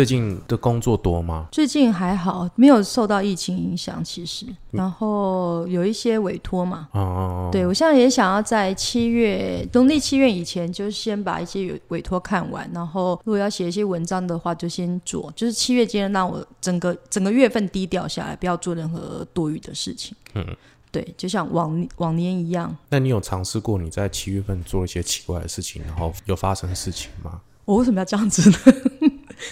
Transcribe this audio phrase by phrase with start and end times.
[0.00, 1.46] 最近的工作多吗？
[1.52, 4.46] 最近还好，没有受到疫情影响，其实。
[4.70, 12.66] 然后有一些委托嘛，哦，对我现在也想要在七月农历七月以前，就先把一些委托看完。
[12.72, 15.30] 然后如果要写一些文章的话，就先做。
[15.36, 20.16] 就是七月间让我整个整个月份低调下来，不要做任何多余的事情。
[20.32, 20.42] 嗯，
[20.90, 22.74] 对，就像往往年一样。
[22.88, 27.42] 那你有尝试过你在七月份做一些奇怪的事情，然后有发生事情吗？
[27.66, 28.56] 我为什么要这样子呢？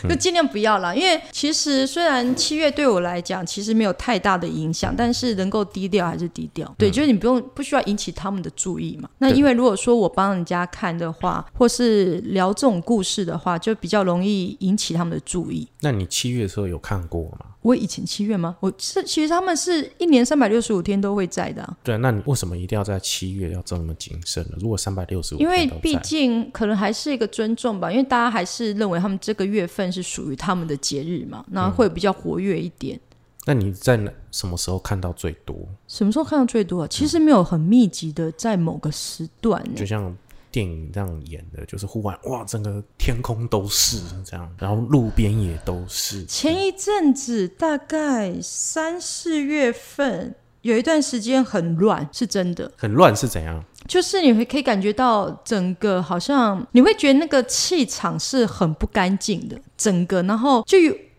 [0.08, 6.72] 就尽量不要啦，因为其实虽然七月对我来讲其实没有太大的影响，但是能够低调还是低调。
[6.78, 9.08] 对，就是你不用不需要引起他们的注意嘛。
[9.18, 15.66] 那因为如果说我帮人家看的话，或是聊这种故事的话，就比较容易引起他们的注意。
[15.80, 17.46] 那你七月的时候有看过吗？
[17.60, 18.56] 我以前七月吗？
[18.60, 21.76] 我是其实他们是一年三百六十五天都会在的。
[21.82, 24.52] 对，那你为什么一定要在七月要这么谨慎呢？
[24.60, 32.98] 如果三百六十五，因为毕竟可能还是一个尊重吧，因为大家还是认为他们这个月份是属于他们的节日嘛，那会比较活跃一点。
[33.44, 33.98] 那你在
[34.30, 35.56] 什么时候看到最多？
[35.88, 36.82] 什么时候看到最多？
[36.82, 40.16] 啊其实没有很密集的在某个时段，就像。
[40.58, 46.24] 电影这样演的，就是忽然哇，整个天空都是这样，然后路边也都是。
[46.24, 52.72] 前一阵子大概三四月份，有一段时间很乱，是真的。
[52.76, 53.64] 很乱是怎样？
[53.86, 60.76] 就是你会可以感觉到整个好像你会觉得那个气场是很不干净的，整个然后就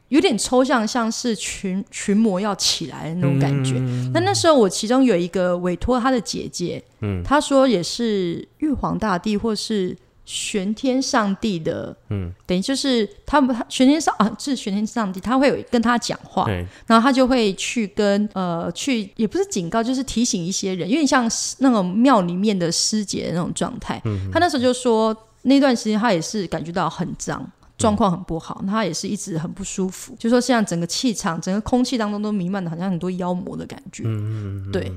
[0.09, 0.19] 有。
[0.19, 3.75] 有点抽象，像是群群魔要起来的那种感觉。
[4.13, 16.45] 那那时候我其中有一个委托他的姐姐，嗯，他说也是玉皇大帝或是玄天上帝的，嗯，等于就是他们玄天上啊，是玄天上帝，他会有跟他讲话，
[16.85, 24.01] 然后他就会去跟呃去也不是警告，就是提醒一些人，有点像那种庙里面的师姐的那种状态。
[24.33, 27.49] 他那时候就说那段时间他也是感觉到很脏。
[27.79, 34.03] 状况很不好，他也是一直很不舒服，就说现在整个气场、整个空气当中都弥漫的，好像很多妖魔的感觉。
[34.05, 34.91] 嗯，对。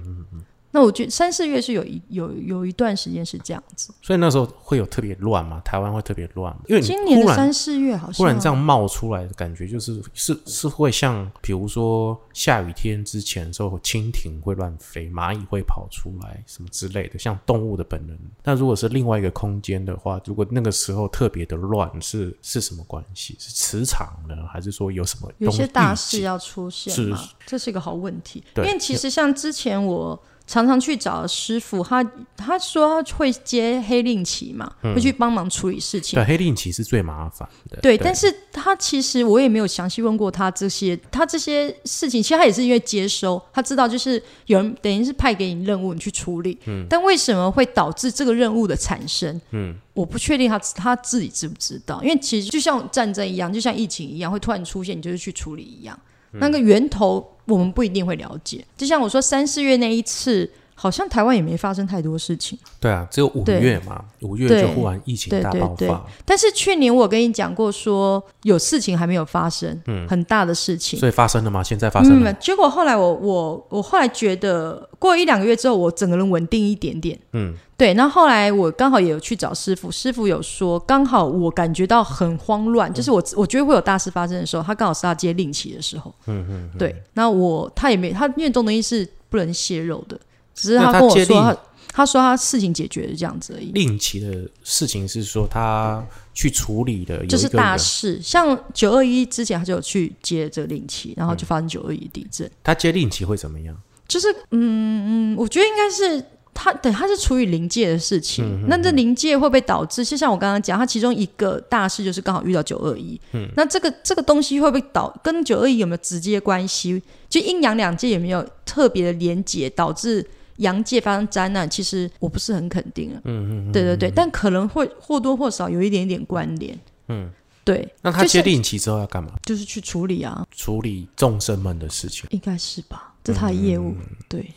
[0.74, 5.60] 那我觉得三四月是有一有有一段时间是这样子，所以那时候会有特别乱嘛？
[5.60, 18.18] 台湾会特别乱，因为今年的三四月好像忽然这样冒出来的感觉，就是是是会像比如说下雨天之前的时候，蜻蜓会乱飞，蚂蚁会跑出来什么之类的，像动物的本能。
[18.42, 23.36] 那如果是另外一个空间的话，如果那个时候特别的乱，是是什么关系？
[23.38, 27.20] 是磁场呢，还是说有什么有些大事要出现吗？
[27.44, 30.18] 这是一个好问题，因为其实像之前我。
[30.52, 32.04] 常常去找师傅，他
[32.36, 36.18] 他说他会接黑令旗嘛，会去帮忙处理事情。
[36.18, 37.78] 对，黑令旗是最麻烦的。
[37.80, 46.58] 对，但是他其实我也没有详细问过他这些，他这些事情其实他也是因为接收，他知道就是有人等于是派给你任务，你去处理。
[46.66, 46.84] 嗯。
[46.86, 49.40] 但为什么会导致这个任务的产生？
[49.52, 55.98] 嗯，我不确定他他自己知不知道，因为其实就像战争一样，就像疫情一样，会突然出现，你就是去处理一样。
[56.32, 62.58] 那个源头我们不一定会了解，就像我说三四月那一次，好像台湾也没发生太多事情。
[62.80, 66.04] 对啊，只有五月嘛，五月就忽然疫情大爆发。
[66.24, 70.98] 但是去年我跟你讲过，说有事情还没有发生，嗯，很大的事情。
[70.98, 71.62] 所以发生了吗？
[71.62, 72.32] 现在发生了。
[72.34, 77.54] 结果后来我我我后来觉得，过一两个月之后，我整个人稳定一点点，嗯。
[77.74, 86.14] 对，那后来我刚好也有去找师傅，师傅有说，刚好我感觉到很慌乱，就是我我觉得会有大事发生的时候，他刚好是他接令旗的时候。
[86.26, 86.70] 嗯嗯。
[86.78, 90.16] 对，那我他也没他因为这种东西是不能泄露的，
[90.54, 91.56] 只是他跟我说他
[91.92, 93.72] 他说他事情解决了这样子而已。
[93.72, 102.50] 令旗的事情是说他去处理的，就是大事，像九二一之前他就有去接这个令旗，然后就发生九二一地震。
[102.62, 103.76] 他接令旗会怎么样？
[104.08, 106.24] 就是嗯嗯，我觉得应该是。
[106.54, 110.04] 他对他是处于临界的事情，那这临界会不会导致？
[110.04, 113.18] 就像我刚刚讲，他其中一个大事就是刚好遇到九二一，
[113.56, 117.02] 那这个这个东西会不会导跟九二一有没有直接关系？
[117.26, 120.24] 就阴阳两界有没有特别的连结，导致
[120.56, 121.68] 阳界发生灾难？
[121.68, 123.20] 其实我不是很肯定啊。
[123.24, 126.78] 嗯嗯，对对对，但可能会或多或少有一点点关联。
[127.08, 127.30] 嗯，
[127.64, 127.88] 对。
[128.00, 129.32] 那他接令旗之后要干嘛？
[129.44, 133.14] 就是去处理啊，处理众生们的事情，应该是吧？
[133.24, 133.94] 这是他的业务，
[134.28, 134.50] 对。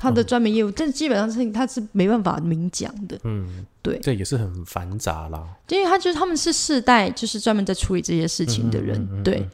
[0.00, 3.18] 他的专门业务，但基本上是他是没办法明讲的。
[3.24, 5.44] 嗯，对，这也是很繁杂啦。
[5.68, 9.22] 因为他就是他们是世代，就是专门在处理这些事情的人。
[9.22, 9.46] 对，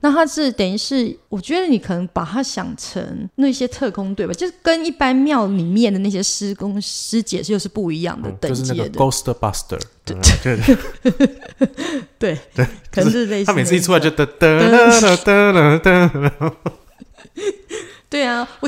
[0.00, 8.88] 那他是等于是，我觉得你可能把他想成那些特工队吧，就是跟一般庙里面的那些师公师姐是又是不一样的等级的。
[8.90, 10.58] Ghostbuster，对对
[12.18, 12.38] 对，
[12.90, 13.46] 可能是类似。
[13.46, 14.58] 他每次一出来就噔噔
[14.98, 16.52] 噔噔噔噔。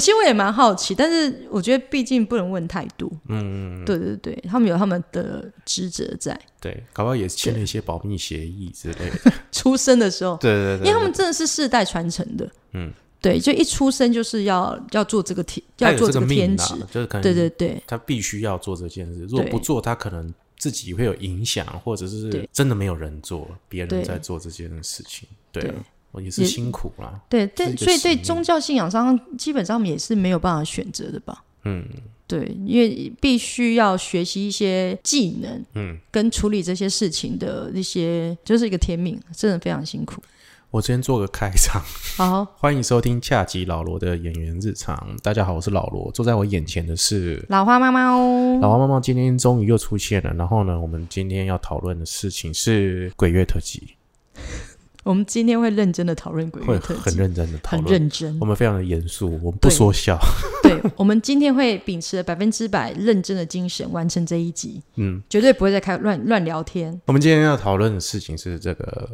[0.03, 3.09] 其实我也蛮好奇，但是我觉得毕竟不能问太多。
[3.29, 6.37] 嗯，对对对，他们有他们的职责在。
[6.61, 9.33] 对，搞不好也是签了一些保密协议之类的。
[9.53, 12.51] 出生的时候，对对对，因为他们真的是世代传承的。
[12.73, 25.29] 嗯，对，就一出生就是要要做这个天，要做这个天职，就是可能对对对，他必须要做这件事，如果不做，他可能自己会有影响，或者是真的没有人做，别人在做这件事情。
[25.53, 25.73] 对。
[26.21, 31.43] 也是辛苦啦，对对，所以对宗教信仰上，基本上也是没有办法选择的吧？
[31.65, 31.87] 嗯，
[32.27, 40.21] 对，因为必须要学习一些技能，嗯，跟处理这些事情的一些，就是一个天命，真的非常辛苦。
[40.71, 41.83] 我先做个开场，
[42.17, 45.17] 好， 欢迎收听恰吉老罗的演员日常。
[45.23, 48.59] 大家好，我是老罗，坐在我眼前的是老花猫猫。
[48.59, 53.95] 老花猫猫今天终于又出现了，然后呢，我们今天要讨论的事情是鬼月特辑。
[55.03, 58.39] 我们今天会认真的讨论鬼会很认真的讨论，很认真。
[58.41, 60.19] 我们非常的严肃，我们不说笑。
[60.63, 67.01] 对，我们今天会秉持百分之百认真的精神完成这一集，嗯，绝对不会再开乱乱聊天。
[67.07, 69.09] 我们今天要讨论的事情是这个。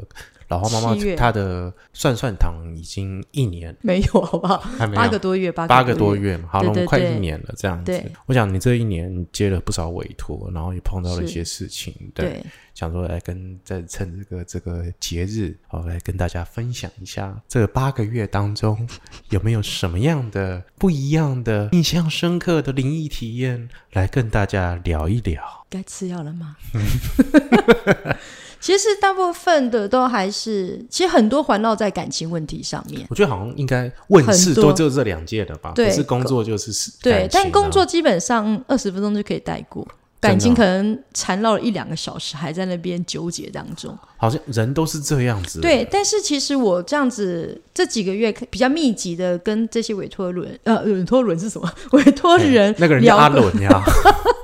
[0.49, 3.77] 老花妈妈，她的算算糖已经一年。
[3.83, 4.59] 没有，好不好？
[4.59, 8.03] 还没八个多月，八八个多月嘛，好了，快一年了，这样子。
[8.27, 12.43] 我想你这一年接了不少委托，然后也碰到了一些事情，对，
[12.75, 18.89] 想说来跟再趁这个这个节日，好来跟大家分享一下，这八个月当中
[19.31, 25.43] 有没有什么样的不一样的、印象深刻的灵异体验，来跟大家聊一聊。
[25.71, 26.57] 该吃药了吗？
[28.61, 33.07] 其实大部分的都还是，其实很多环绕在感情问题上面。
[33.09, 36.93] 我觉得好像应该问世都就这两届的吧，不是工作就是是。
[37.03, 39.87] 对，但工作基本上二十分钟就可以带过，
[40.21, 43.97] 感情可能缠绕了一两个小时，还在那边纠结当中。
[44.17, 45.61] 好像人都是这样子。
[45.61, 51.73] 对，但是其实我这样子这几个月比较密集的跟这些委托人，呃，委托人是什么？
[51.93, 53.71] 委托人那个人叫阿伦呀。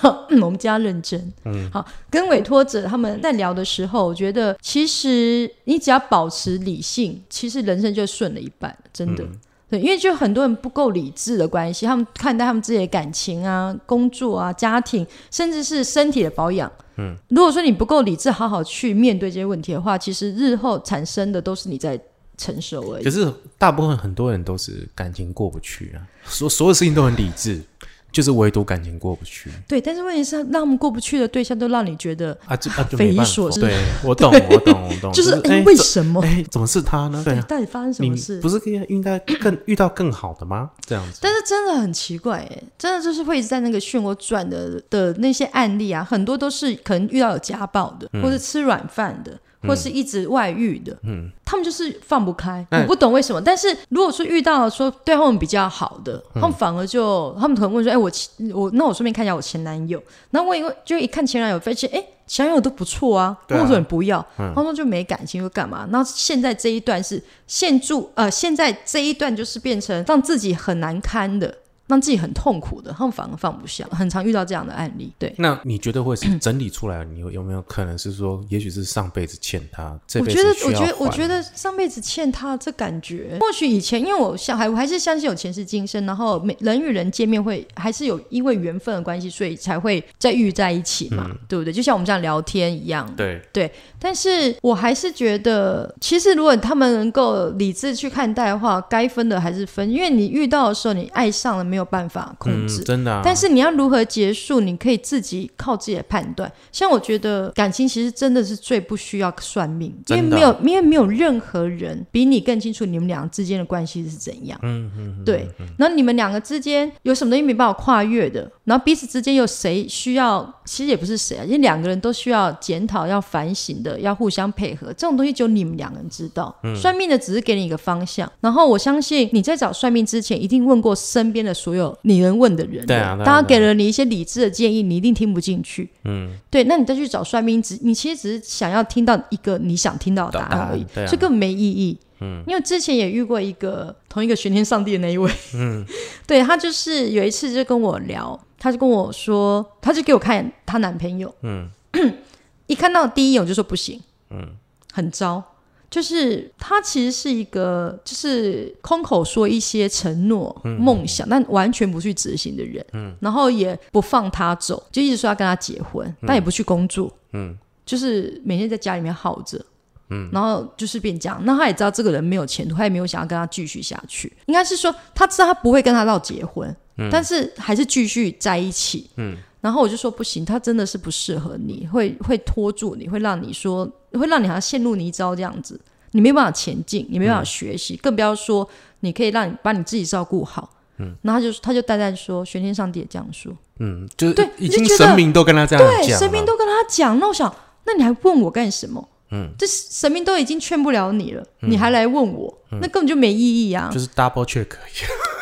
[0.00, 1.32] 好， 我们加认真。
[1.44, 9.24] 嗯，好，跟委托者他们在聊的时候，我觉得其实你只要保持理性，其实人生就顺了一半，真的。
[9.70, 16.72] 对，因为就很多人不够理智的关系，他们看待他们自己的感情啊、工作啊、家庭，甚至是身体的保养。
[16.96, 22.00] 嗯，如果说你不够理智，好好去面对这些问题的话，其实日后产生的都是你在
[22.38, 23.04] 承受而已。
[23.04, 27.60] 可是大部分很多人都是感情过不去啊，所所有事情都很理智。
[28.10, 29.50] 就是唯独感情过不去。
[29.66, 33.60] 对，但是问题是，让我们过不去的对象都让你觉得啊，这啊匪夷所思。
[33.60, 35.12] 对，我懂，我懂，我懂。
[35.12, 36.20] 就是哎，为什么？
[36.22, 37.22] 哎，怎么是他呢？
[37.24, 38.40] 对，到底发生什么事？
[38.40, 40.70] 不是应该应该更遇到更好的吗？
[40.86, 41.18] 这样子。
[41.22, 49.38] 但是真的很奇怪，哎，真的就是会一直在那个漩涡转的的那些案例啊，很多都是可能遇到有家暴的，或者吃软饭的。
[49.62, 53.40] 或是一直外遇的，嗯，他们就是放不开，我不懂为什么。
[53.40, 58.10] 但是如果说遇到说对他们比较好的，他们反而就他们可能问说：“哎，我
[58.54, 63.36] 我那我顺便看一下我前男友。”然后问一问，就一看前男友，发现哎，前男友都不错啊。
[63.48, 64.24] 为什么不要？
[64.36, 65.86] 他说就没感情，又干嘛？
[65.90, 71.52] 那现在这一段是现住呃，现在这一段就是变成让自己很难堪的。
[71.88, 75.10] 让自己很痛苦的，他们反而放不下，很常遇到这样的案例。
[75.18, 77.02] 对，那你觉得会是整理出来？
[77.04, 79.98] 你有有没有可能是说，也许是上辈子欠他？
[80.20, 91.72] 我觉得，我觉得，我觉得上辈子欠他这感觉，或许以前因为我相还我还是相信有前世今生，然后每人与人见面会还是有因为缘分的关系，所以才会再遇在一起嘛，对不对？
[91.72, 93.10] 就像我们这样聊天一样。
[93.16, 101.77] 对对，但是我还是觉得，其实如果他们能够理智去看待的话，该分的还是分，因为你遇到的时候，你爱上了没有？
[101.78, 103.22] 没有办法控制，真的。
[103.24, 104.58] 但是你要如何结束？
[104.58, 106.52] 你可以自己靠自己的判断。
[106.72, 114.58] 像我觉得感情其实真的是最不需要算命，因为没有，因为没有任何人比你更清楚你们两个之间的关系是怎样。
[114.64, 115.48] 嗯嗯，对。
[115.78, 118.50] 那你们两个之间有什么东西没办法跨越的？
[118.64, 120.52] 然后彼此之间有谁需要？
[120.64, 124.88] 其实也不是谁啊，因为两个人都需要检讨、要反省的，要互相配合。
[124.88, 126.54] 这种东西只有你们两个人知道。
[126.76, 128.30] 算命的只是给你一个方向。
[128.40, 132.84] 然后我相信你在找算命之前，一定问过身边的所有你能问的人。
[132.86, 135.88] 对啊，他给了你一些理智的建议，你一定听不进去。
[136.04, 136.64] 嗯，对。
[136.64, 141.98] 那你再去找算命，只你其实只是想要听到一个你想听到的答案而已，所以根本没意义。
[142.20, 145.30] 嗯，因为之前也遇过一个同一个玄天上帝的那一位。
[145.54, 145.84] 嗯，
[146.26, 151.32] 对他就是有一次就跟我聊，他就跟我说，他就给我看他男朋友。
[151.42, 151.68] 嗯，
[152.66, 154.00] 一看到第一眼我就说不行。
[154.30, 154.48] 嗯，
[154.92, 155.42] 很糟。
[155.90, 162.84] 就是他其实是一个，就是空口说一些承诺、梦想，但完全不去执行的人。
[162.92, 167.12] 嗯，然后也不放他走，就一直说要跟他结婚，但也不去工作。
[167.32, 169.64] 嗯，就是每天在家里面耗着。
[170.10, 171.38] 嗯，然后就是变这样。
[171.44, 174.32] 那他也知道这个人没有前途，他也没有想要跟他继续下去。
[174.46, 176.74] 应该是说他知道他不会跟他到结婚，
[177.10, 179.10] 但是还是继续在一起。
[179.16, 185.80] 嗯，然后我就说不行，他真的是不适合你，会会拖住你，会让你说，会让你好像陷入泥沼这样子，
[186.12, 188.68] 你没办法前进，你没办法学习，更不要说
[189.00, 190.70] 你可以让你把你自己照顾好。
[190.98, 193.52] 嗯，然后他就他就呆呆说，玄天上帝也这样说。
[193.80, 197.18] 嗯，就是对，已经神明都跟他这样讲，对，神明都跟他讲。
[197.18, 199.08] 那我想，那你还问我干什么？
[199.30, 203.90] 嗯，这神明都已经劝不了你了，你还来问我，那根本就没意义啊！
[203.92, 204.66] 就是 double check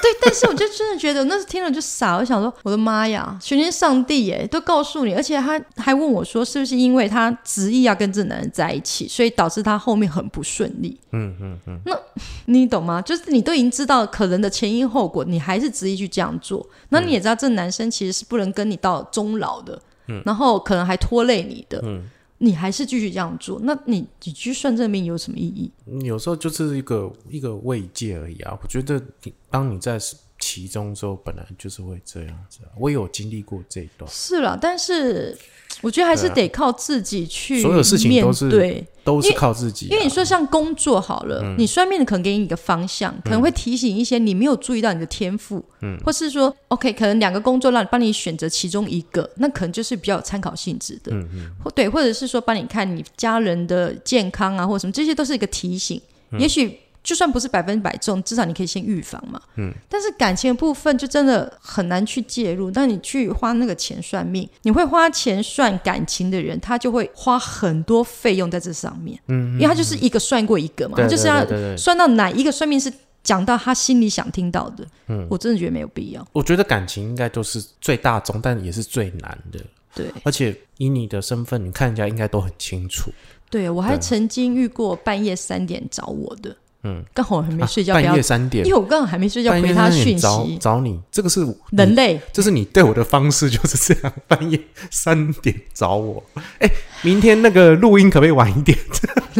[0.07, 2.17] 对，但是我就真的觉得，那是听了就傻。
[2.17, 10.97] 我想说，我的妈呀，全天上帝耶，都告诉你，而且他还问我说，是不是因为他执意要跟这男人在一起，所以导致他后面很不顺利？
[11.11, 11.81] 嗯嗯嗯。
[11.85, 11.99] 那
[12.45, 13.03] 你懂吗？
[13.03, 22.09] 就是你都已经知道可能的前因后果，你还是执意去这样做，那你也知道这男生其实是不能跟你到终老的，嗯，然后可能还拖累你的，嗯。
[22.39, 25.71] 你还是继续这样做，那你你去算这命有什么意义？
[26.05, 28.59] 有时候就是一个一个慰藉而已啊。
[28.63, 29.99] 我觉得你当你在
[30.39, 32.61] 其中时候，本来就是会这样子。
[32.79, 34.11] 我有经历过这一段。
[34.11, 35.37] 是了，但是。
[35.83, 39.87] 我觉得还是得靠自己去所有事情都是对，都是靠自己。
[39.91, 56.01] 因为你说像工作好了，你算命的可能给你一个方向，可能会提醒一些你没有注意到你的天赋，嗯，或是说 OK，可能两个工作让帮你选择其中一个，那可能就是比较有参考性质的，嗯嗯，或对，或者是说帮你看你家人的健康啊，或什么，这些都是一个提醒，
[56.39, 56.79] 也许。
[57.07, 59.41] 就算不是百分百中，至少你可以先预防嘛。
[59.55, 59.73] 嗯。
[59.89, 62.69] 但是感情的部分就真的很难去介入。
[62.69, 69.17] 但你去花那个钱算命，你会花钱算感情的人，他就会花很多费用在这上面。
[69.29, 69.53] 嗯。
[69.53, 71.47] 因为他就是一个算过一个嘛，就是要
[71.77, 74.85] 算到哪一个算命是讲到他心里想听到的。
[75.07, 75.25] 嗯。
[75.31, 76.27] 我真的觉得没有必要。
[76.33, 79.61] 我觉得感情应该都是最大宗，但也是最难的。
[79.95, 80.07] 对。
[80.25, 83.13] 而且以你的身份，你看人家应该都很清楚。
[83.49, 86.57] 对，我还曾经遇过半夜三点找我的。
[86.87, 96.23] 嗯，刚好还没睡觉，半夜三点，因为我刚好还没睡觉，回他讯息找你，这个是人类，这是你对我的方式就是这样，半夜三点找我。
[96.61, 96.71] 哎，
[97.03, 98.79] 明天那个录音可不可以晚一点？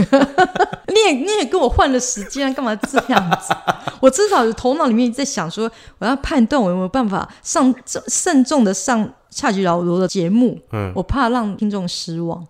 [0.89, 3.55] 你也你也跟我换了时间，干嘛这样子？
[4.01, 7.73] 我至少头脑里面在想说，我要判断我有没有办法上
[8.09, 10.59] 慎重的上恰吉老罗的节目。
[10.73, 12.45] 嗯，我怕让听众失望，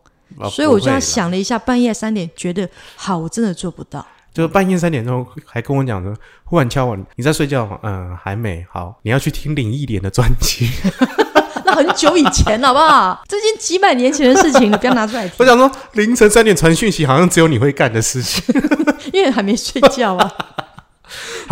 [0.51, 4.07] 所以我就要想了一下，半夜三点觉得好，我真的做不到。
[4.37, 6.15] 就半夜三点钟还跟我讲说，
[6.45, 7.79] 忽然敲我，你在睡觉吗？
[7.83, 10.69] 嗯，还没好，你要去听林忆莲的专辑。
[11.65, 13.23] 那很久以前，好不好？
[13.27, 15.33] 这件几百年前的事情，你不要拿出来听。
[15.41, 18.45] 我想说，凌晨三点传讯息，好像只有你会干的事情，
[19.15, 20.31] 因为还没睡觉啊。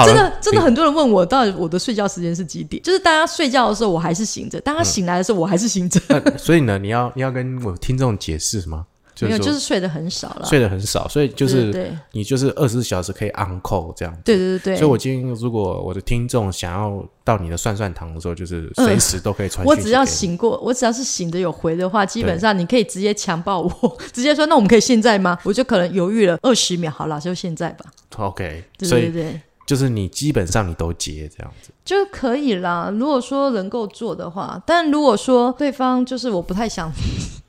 [0.04, 2.82] 真的，真的很多人问我，到底我的睡觉时间是几点？
[2.82, 5.98] 就是大家睡觉的时候，我还是醒着；，大家醒来的时候，我还是醒着。
[6.36, 8.84] 所以呢，你要你要跟我听众解释什么？
[9.20, 10.44] 没有，就是睡得很少了。
[10.44, 14.16] 睡得很少，所以就是你就是二十四小时可以 on call 这样。
[14.24, 14.76] 对对对对。
[14.76, 19.64] 所以我今天如果我的听众想要到你的算算堂的时候，就是随时都可以传。
[19.66, 25.38] 我只要醒过，我只要是醒着有回的话，基本上你可以直接强暴我，直接说那我们可以现在吗？
[25.44, 27.84] 我就可能犹豫了二十秒，好了，就现在吧。
[28.16, 29.40] OK，对对对。
[29.66, 32.90] 就是你基本上你都接这样子就可以啦。
[32.92, 36.90] 如果说能够做的话，但如果说对方就是我不太想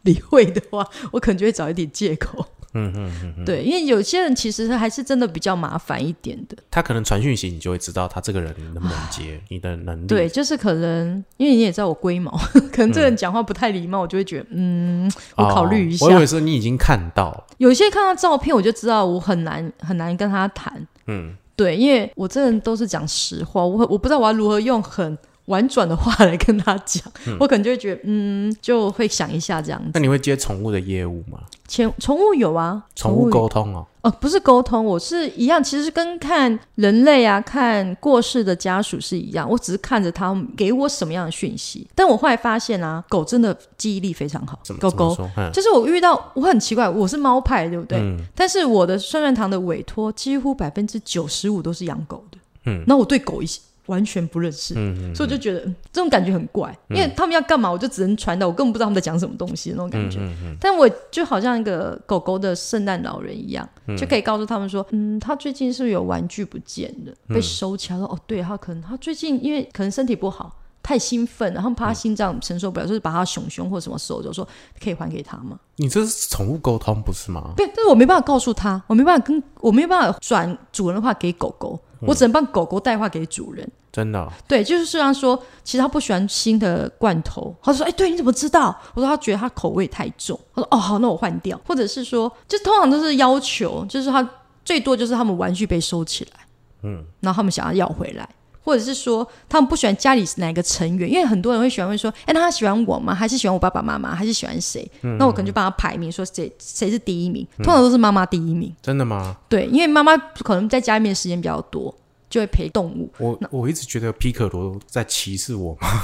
[0.03, 2.45] 理会的话， 我可能就会找一点借口。
[2.77, 6.57] 嗯嗯嗯，对，因为有些人其实还是真的比较麻烦一点的。
[6.69, 10.07] 他可能传讯息，你就会知道他这个人能不能接 你的能力。
[10.07, 12.37] 对，就是可能因为你也知道我龟毛，
[12.73, 16.05] 可能这个人讲话不太礼貌，我就会觉得嗯，我考虑一下。
[16.05, 20.85] 我以为是你已经看到，有些看到照片我就知道我很难很难跟他谈。
[21.07, 21.33] 嗯。
[21.55, 27.03] 对，因为我这人都是讲实话，我我不知道我要如何用很婉转的话来跟他讲，
[27.39, 29.91] 我可能就会觉得，嗯，就会想一下这样子。
[29.93, 31.39] 那你会接宠物的业务吗？
[31.67, 33.85] 宠宠物有啊，宠物沟通哦。
[34.05, 39.49] 哦，不是沟通，我是一样，其实跟看人类啊，看过世的家属是一样。
[39.49, 41.87] 我只是看着他给我什么样的讯息。
[41.95, 44.59] 但我后来发现啊，狗真的记忆力非常好。
[44.79, 45.17] 狗狗
[45.51, 47.99] 就是我遇到，我很奇怪，我是猫派，对不对？
[48.35, 52.37] 但是我的涮涮堂的委托几乎百分之九十五都是养狗的。
[52.67, 53.59] 嗯，那我对狗一些。
[53.87, 54.73] 完全不认识，
[55.13, 55.59] 所以我就觉得
[55.91, 60.19] 这种感觉很怪，因为他们要干嘛，我就只能传达，我根本不知道他们在讲什么东西那种感觉。
[60.59, 68.05] 但我就好像一个狗狗的圣诞老人一样，就可以告诉他们说，嗯，他最近是不是有玩具不见了，被收起来了？
[68.05, 74.47] 哦，对，他可能他最近因为可能身体不好，太兴奋，然后怕他心脏承受不了，就是把他熊熊或什么收，走说
[74.83, 75.59] 可以还给他吗？
[75.77, 77.53] 你这是宠物沟通不是吗？
[77.55, 81.79] 对，但是我没办法告诉他，我没办法跟 我没办法转主人的话给狗狗。
[82.07, 94.27] 我只能帮狗狗带话给主人，真的哦、对，就是虽然说，其实他不喜欢新的罐头，他说：“哎、对，你怎么知道？”我说：“他觉得他口味太重。”他说：“哦，好，那我换掉。”或者是说，就通常都是要求，就是他
[94.63, 96.39] 最多就是他们玩具被收起来，
[96.83, 98.27] 嗯，然后他们想要要回来。
[98.65, 103.13] 或者是说，他们不喜欢家里哪个成员，因为很多人会喜欢问说，哎、那他喜欢我吗？
[103.13, 104.15] 还是喜欢我爸爸妈妈？
[104.15, 104.89] 还是喜欢谁？
[105.19, 107.47] 那我可能就帮他排名，说谁谁是第一名。
[107.57, 109.37] 通常都是妈妈第一名，真的吗？
[109.47, 111.95] 对，因为妈妈可能在家里面时间比较多，
[112.27, 113.07] 就会陪动物。
[113.19, 115.87] 我我一直觉得皮可罗在歧视我嘛。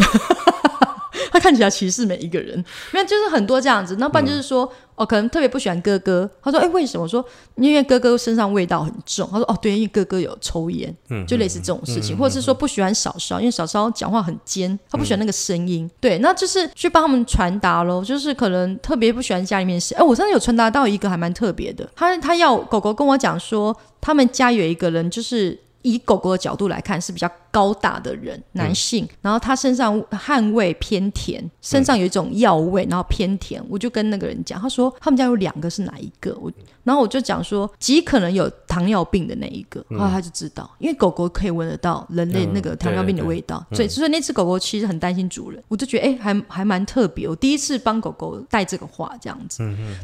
[1.31, 3.95] 他看起来歧视每一个人，没有，就是很多这样子。
[3.95, 6.29] 那不然就是说，哦，可能特别不喜欢哥哥。
[6.43, 7.03] 他说，哎、为什么？
[7.03, 7.23] 我说，
[7.55, 9.27] 因为哥哥身上味道很重。
[9.31, 15.89] 他说，哦，对，因为哥哥有抽烟，嗯就类似这种事情，或者是说不喜欢嫂嫂，因为嫂嫂讲话很尖，他不喜欢那个声音。
[16.01, 19.95] 对，那就是去帮他们传达咯，就是可能特别不喜欢家里面事。
[19.95, 25.57] 哎、我真的有传达到一个还蛮特别的，他他要狗狗跟我讲说，他们家有一个人就是。
[25.83, 33.61] 以狗狗的角度来看，是比较高大的人，男性，然后他身上汗味偏甜，身上有一种药味，然后偏甜。
[33.69, 36.35] 我就跟那个人讲，他说他们家有两个是哪一个？
[36.41, 36.51] 我
[36.83, 47.27] 然后我就讲说，极可能有糖尿病的那一个，然后来他就知道，因为狗狗可以闻得到人类那个糖尿病的味道，所以所以那只狗狗其实很担心主人，我就觉得哎、还还蛮特别。
[47.27, 49.59] 我第一次帮狗狗带这个话这样子，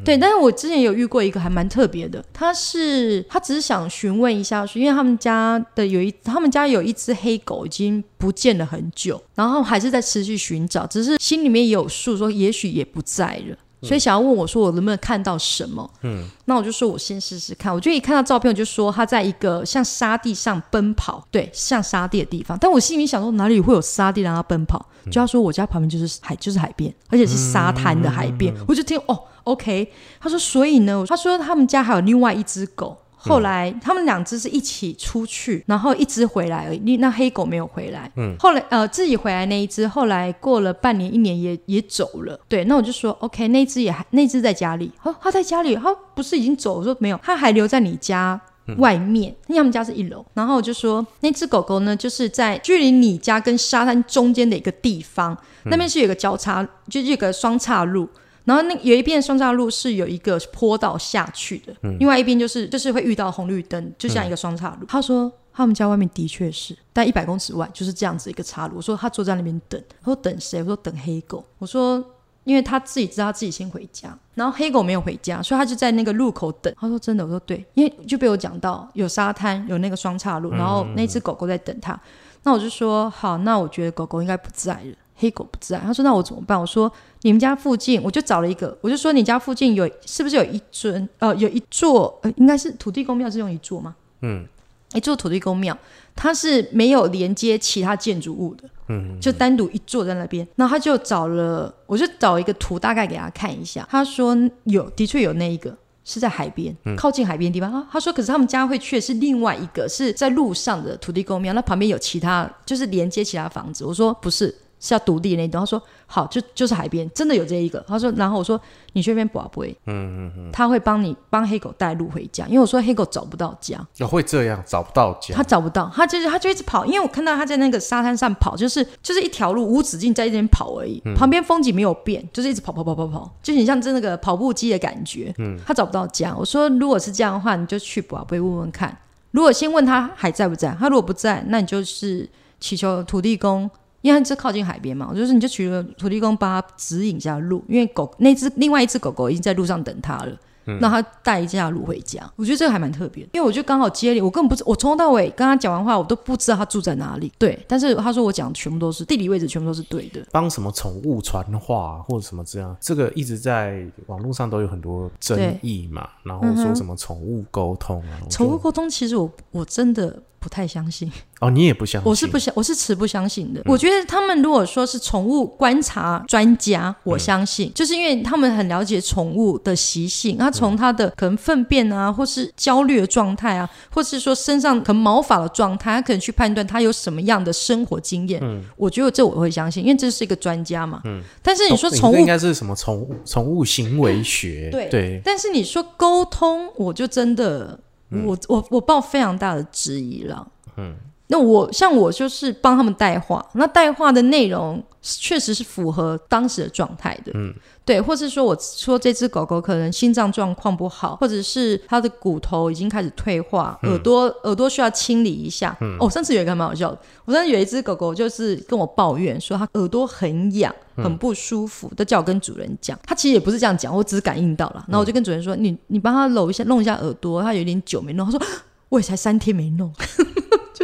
[0.05, 0.17] 对。
[0.17, 13.55] 但是我之前有遇过一个还蛮特别的，他是他只是想询问一下，因为他们家的有一他们家有一只黑狗已经不见了很久，然后还是在持续寻找，只是心里面也有数，说也许也不在了。
[13.83, 15.87] 所以想要问我说我能不能看到什么？
[16.01, 17.71] 嗯，那我就说我先试试看。
[17.71, 22.57] 我就一看到照片，我就说他在一个像沙地上奔跑，对，像沙地的地方。
[22.59, 24.83] 但我心里想说哪里会有沙地让他奔跑？
[25.11, 28.51] 就他说我家旁边就是海，就是海边，而且是沙滩的海边。
[28.67, 29.93] 我就听哦，OK。
[30.19, 32.97] 他说所以呢，他说他们家还有另外一只狗。
[33.27, 36.97] 后来他们两只是一起出去，然后一只回来而已。
[36.97, 38.11] 那黑狗没有回来。
[38.15, 42.39] 嗯，后来呃自己回来那一只，后来过了半年一年也也走了。
[42.47, 44.91] 对，那我就说 OK，那一只也还那只在家里。
[45.03, 46.79] 哦，它在家里，它不是已经走？
[46.79, 48.39] 我说没有，它还留在你家。
[48.79, 55.37] 外面，因为他们家是一楼，然后我就说那只狗狗呢，就是在距离你家跟沙滩中间的一个地方，
[55.67, 58.09] 那边是有一个交叉，就是有个双岔路，
[58.47, 64.85] 然后那有一边双岔路是有一个坡道下去的，另外一边就是就是会遇到红绿灯，就像一个双岔路。
[64.87, 68.77] 他说他们家外面的确是，但一百公尺外就是这样子一个岔路。
[68.77, 70.61] 我说他坐在那边等，他说等谁？
[70.61, 71.43] 我说等黑狗。
[71.57, 72.01] 我说
[72.45, 76.73] 因为他自己知道他自己先回家，然后黑狗没有回家，所以他就在那个路口等。
[76.79, 81.99] 他说真的，我说对，因为就被我讲到有沙滩，有那个双岔路，然后那只狗狗在等他。
[82.43, 84.95] 那我就说好，那我觉得狗狗应该不在了。
[85.17, 86.59] 黑狗不在，他说那我怎么办？
[86.59, 86.91] 我说
[87.23, 93.95] 你们家附近，我就找了一个，我就说你家附近有是不是有一尊呃有一座呃应该是土地公庙是用一座吗？
[94.21, 94.45] 嗯，
[94.93, 95.77] 一座土地公庙，
[96.15, 100.47] 它是没有连接其他建筑物的，嗯，就单独一座在那边。
[100.55, 105.75] 然后他就找了，我就找一个图大概给他看一下，他说有，的确有那一个。
[106.09, 107.69] 是在海边，靠近海边的地方。
[107.69, 113.83] 啊他说，可是他们家会去的是另外一个，是在路上的土地公庙，那旁边有其他，就是连接其他房子。
[113.83, 115.59] 我说不是，是要独立的那种。
[115.59, 117.83] 他说好，就就是海边，真的有这一个。
[117.87, 118.59] 他说，然后我说
[118.93, 135.33] 你去那边不会，嗯嗯嗯，他会帮你帮黑狗带路回家，因为我说黑狗找不到家，哦会这样找不到家他，找不到，他就是他就一直跑，因为我看到他在那个沙滩上跑，就是就是一条路无止境在一边跑而已，旁边风景没有变，就是一直跑跑跑跑跑，就很像真那个跑步机的感觉。
[135.37, 138.97] 嗯，他找不到家，我说如果是这样的话，你就去不会问问看。
[139.31, 143.69] 如果先问他还在不在，他如果不在，那你就是祈求土地公。
[144.01, 150.37] 因为它是靠近海边嘛，我就是你就取了土地公帮他指引一下路，因为狗那只另外一只狗狗已经在路上等他了，
[150.79, 152.21] 那他带一下路回家。
[152.35, 157.31] 我觉得这个还蛮特别的，因为我就刚好接连，我根本不知，我从头到尾跟他讲完话，我都不知道他住在哪里。
[157.37, 160.21] 对，但是他说我讲的全部都是地理位置，全部都是对的。
[160.31, 173.61] 帮什么宠物传话或者什么这样，这个一直在网络上都有很多争议嘛，然后说什么宠物沟通宠物沟通其实我我真的不太相信，哦你也不相信，我是不相，我是持不相信的。
[173.65, 188.39] 我觉得他们如果说是宠物观察专家，我相信，就是因为他们很了解宠物的习性，他从它的可能粪便啊，或是焦虑的状态啊，或是说身上可能毛发的状态，他可能去判断它有什么样的生活经验。
[188.41, 191.01] 嗯我觉得这我会相信，因为这是一个专家嘛。
[191.03, 194.69] 嗯但是你说宠物应该是什么宠物宠物行为学？
[194.71, 197.77] 对对，但是你说沟通，我就真的，
[198.09, 200.47] 我我我抱非常大的质疑了。
[200.77, 200.95] 嗯，
[201.29, 215.75] 那我像我就是帮他们带话，那带话的内容确实是符合当时的状态的，嗯，对，或是说我说这只狗狗可能心脏状况不好，或者是它的骨头已经开始退化，耳朵耳朵需要清理一下。
[215.81, 222.97] 嗯哦，上次有一个蛮好笑的，我上次有一只狗狗就是跟我抱怨说它耳朵很痒，很不舒服，都叫我跟主人讲。
[223.03, 228.41] 它其实也不是这样讲，我只是感应到了，然后我就跟主人说：“你你帮它揉一下，弄一下耳朵，它有点久没弄。”他说
[228.87, 229.91] ：“我也才三天没弄。”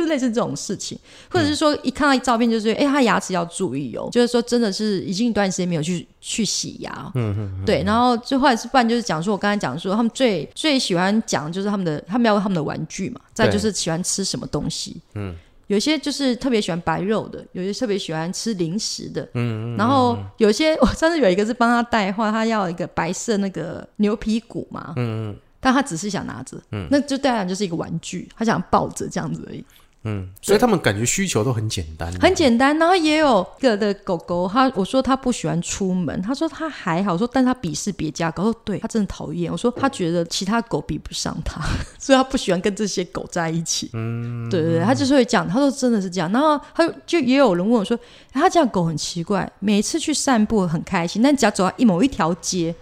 [0.04, 0.98] 就是类似这种事情，
[1.30, 4.10] 或者是说一看到照片，就是哎，他牙齿要注意哦。
[4.12, 7.84] 就是说，真的是已经一段时间没有去去洗牙，嗯嗯，对。
[7.84, 13.22] 然后最后来是不然就是讲说，我刚才讲说，他们最最喜欢讲就是他们的，他们要他们的玩具嘛。
[13.34, 15.36] 再就是喜欢吃什么东西，嗯，
[15.68, 19.78] 有些就是特别喜欢白肉的，有些特别喜欢吃零食的，嗯嗯。
[19.78, 29.64] 然后有些我上次有一个是帮他带话，他要一个白色那个牛皮骨嘛，嗯嗯，但他只是想拿着，嗯，那就当然就是一个玩具，他想抱着这样子而已。
[30.06, 32.78] 嗯，所以他们感觉需求都很简单，很简单。
[32.78, 39.52] 然后也有个的狗狗，他我说他不喜欢出门，他说他还好，说但他鄙视别家狗，说对他真的讨厌。
[39.52, 41.62] 我说他觉得其他狗比不上他，
[41.98, 43.90] 所以他不喜欢跟这些狗在一起。
[43.94, 46.32] 嗯，对对对，他就是会讲，他说真的是这样。
[46.32, 47.98] 然后他就也有人问我说，
[48.32, 52.76] 他这样狗很奇怪，每次去散步很开心，但只要走到一某一条街。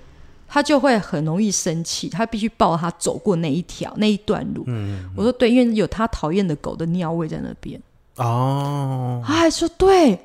[0.53, 4.65] 他就会很容易生气，他必须抱他走过那一条那一段路。
[4.67, 7.81] 嗯，我说对，因为有他讨厌的狗的尿味在那边。
[8.17, 10.19] 哦，他还说对，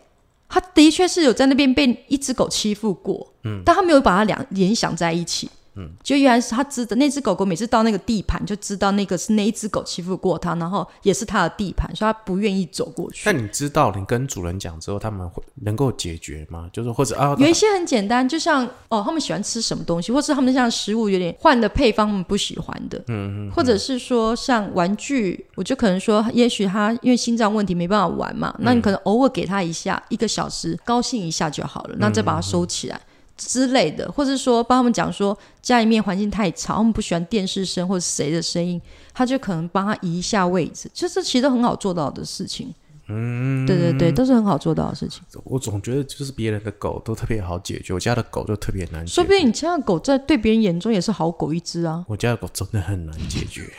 [0.48, 3.24] 他的确是有在那边被一只狗欺负过。
[3.44, 5.48] 嗯，但他没有把它两联想在一起。
[5.76, 13.30] 嗯，就原来是他知道那只狗狗每次到那个地盘，就知道那个是那一只狗欺负过他，然后也是他的地盘，所以他不愿意走过去。
[13.30, 16.68] 那你知道，你跟主人讲之后，他们会能够解决吗？
[16.72, 22.98] 就是或者啊，有一些很简单，就像哦，他们喜欢吃什么东西，或是他们像食物有点换的配方，他们不喜欢的。
[23.08, 23.50] 嗯嗯。
[23.50, 33.00] 或者是说像玩具，我就可能说，也许他因为心脏问题没办法玩嘛，那你可能偶尔给他一下，一个小时高兴一下就好了，那再把它收起来。
[33.36, 38.80] 之类的，或者说帮他们讲说家里面环境太吵，他们不喜欢电视声或者谁的声音，
[39.12, 42.74] 他就可能帮他移一下位置，就是其实很好做到的事情。
[43.08, 45.22] 嗯，对对对，都是很好做到的事情。
[45.44, 49.06] 我总觉得就是别人的狗都特别好解决，我家的狗就特别难。
[49.06, 52.04] 说不定你家的狗在对别人眼中也是好狗一只啊。
[52.08, 53.70] 我家的狗真的很难解决，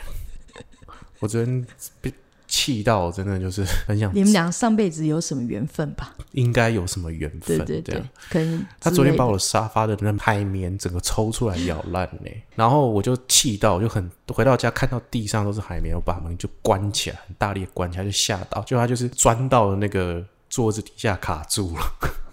[1.19, 1.65] 我昨天
[1.99, 2.13] 被。
[2.47, 4.09] 气到真的就是 很想。
[4.15, 6.15] 你们俩上辈子有什么缘分吧？
[6.31, 7.57] 应该有什么缘分？
[7.65, 21.81] 对对对，可能他昨天把我的沙发的那海绵整个抽出来咬烂呢，然后我就气到，我就很回到家看到地上都是海绵，我把门就关起来，很大力关起来，就吓到，就他就是钻到了那个桌子底下卡住了。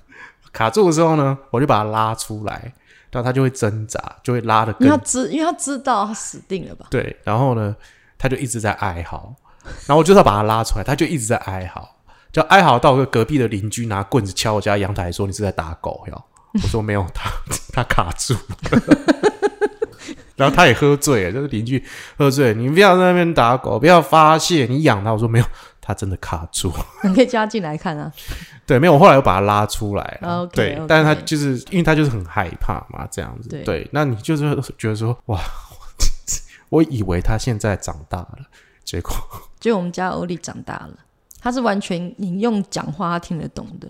[0.53, 2.73] 卡住的时候呢，我就把它拉出来，
[3.11, 4.89] 然后它就会挣扎，就会拉的更。
[4.89, 6.87] 他知，因为他知道他死定了吧？
[6.91, 7.75] 对，然后呢，
[8.17, 9.35] 他就一直在哀嚎。
[9.87, 11.89] 然后我就是要把它拉出来，他就一直在哀嚎，
[12.33, 16.25] 就哀嚎到个隔壁的邻居拿棍子敲我家阳台，说你是在打狗哟。
[16.55, 17.31] 我说没有，他
[17.73, 18.99] 他卡住了。
[20.37, 21.83] 然后他也喝醉了，这个邻居
[22.19, 25.13] 喝醉，你不要在那边打狗，不要发泄，你养它。
[25.13, 25.45] 我说没有，
[25.81, 26.73] 他真的卡住。
[27.05, 28.13] 你可以加进来看啊。
[28.67, 30.21] 对，没有，我后来又把它拉出来。
[30.53, 33.49] 对，但是他就是因为他就是很害怕嘛，这样子。
[33.65, 35.41] 对，那你就是觉得说哇，
[36.69, 38.39] 我以为他现在长大了。
[38.85, 39.15] 结果，
[39.65, 40.95] 就我们家欧丽长大了，
[41.41, 43.89] 他是完全你用讲话他听得懂的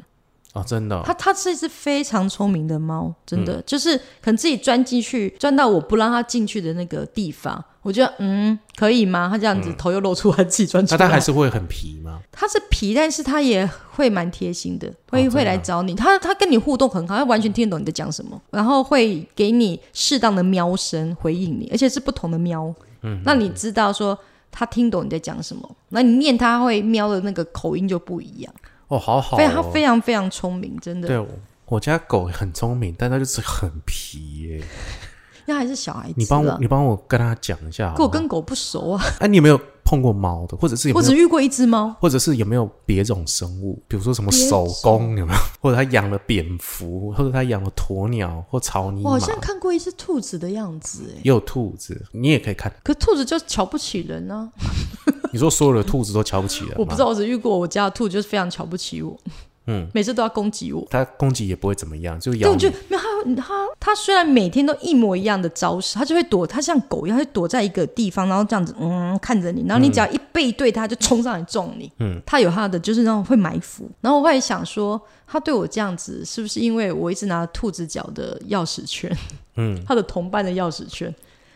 [0.52, 1.02] 哦，真的。
[1.04, 9.28] 它它是一只非常聪明的猫，真的，就是可能自己钻进去，钻到我不让它进去的那个地方，我觉得嗯，可以吗？
[9.28, 10.96] 它这样子头又露出来，自己钻出来。
[10.96, 12.20] 那他还是会很皮吗？
[12.30, 15.92] 它是皮，但是它也会蛮贴心的，会会来找你。
[15.96, 22.72] 它它跟你互动很好，它完全听得懂你在讲什么，然后会给你适当的喵声回应你，而且是不同的喵。
[23.02, 24.16] 嗯，那你知道说。
[24.56, 28.54] 他听懂你在讲什么，那你念他会喵的那个口音就不一样
[28.86, 31.08] 哦，好好，非常他非常非常聪明，真的。
[31.08, 31.26] 对，
[31.66, 34.62] 我家狗很聪明，但它就是很皮耶。
[35.46, 37.92] 那还是小孩子，你帮我，你帮我跟他讲一下。
[37.98, 39.04] 我跟狗不熟啊。
[39.18, 39.60] 哎，你有没有？
[39.84, 45.38] 碰过猫的，或者是有我只遇过一只猫，或者是有没有别种生物，比如说什么手工有没有？
[45.60, 49.10] 或者他养了蝙蝠，或者他养了鸵鸟或草泥马。
[49.10, 52.72] 我好像看过一只兔子的样子，哎，也有兔子，你也可以看。
[52.82, 54.50] 可兔子就瞧不起人呢。
[55.32, 56.74] 你说所有的兔子都瞧不起人？
[56.78, 59.18] 我不知道，我只遇过我家的兔，就是非常瞧不起我。
[59.66, 62.50] 嗯，每次都要攻击我，他攻击也不会怎么样，就咬。
[62.50, 63.02] 我觉得没有
[63.36, 71.90] 他，他他虽然每天都一模一样的招式，他就会躲，他像狗一样，会躲在一个地方，然后这样子，嗯，看着你，然后你只要一背对他，就冲上来撞你。
[71.98, 73.90] 嗯，他有他的，就是那种会埋伏。
[74.00, 79.10] 然后我会想说，他对我这样子，是不是因为我一直拿兔子脚的钥匙圈？
[79.56, 81.14] 嗯， 他的同伴的钥匙圈。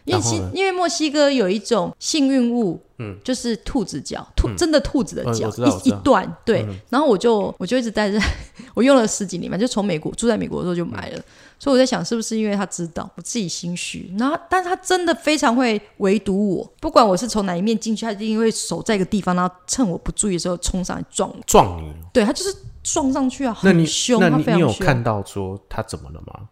[0.09, 6.67] 因为因为墨西哥有一种幸运物，嗯，就是兔子脚，兔、真的兔子的呃脚，一一段，对。
[6.89, 8.21] 然后我就我就一直带着，
[8.75, 11.21] 我用了十几年嘛，就从美国住在美国的时候就买了。
[11.61, 21.37] 所以我在想，是不是因为他知道我自己心虚，然后但是他真的非常会围堵我，不管我是从哪一面进去，他一定会守在一个地方，然后趁我不注意的时候冲上来撞我。
[21.47, 24.73] 撞你，对他就是撞上去啊，那你很凶，他那你你有。
[24.75, 26.49] 看到说他怎么了吗？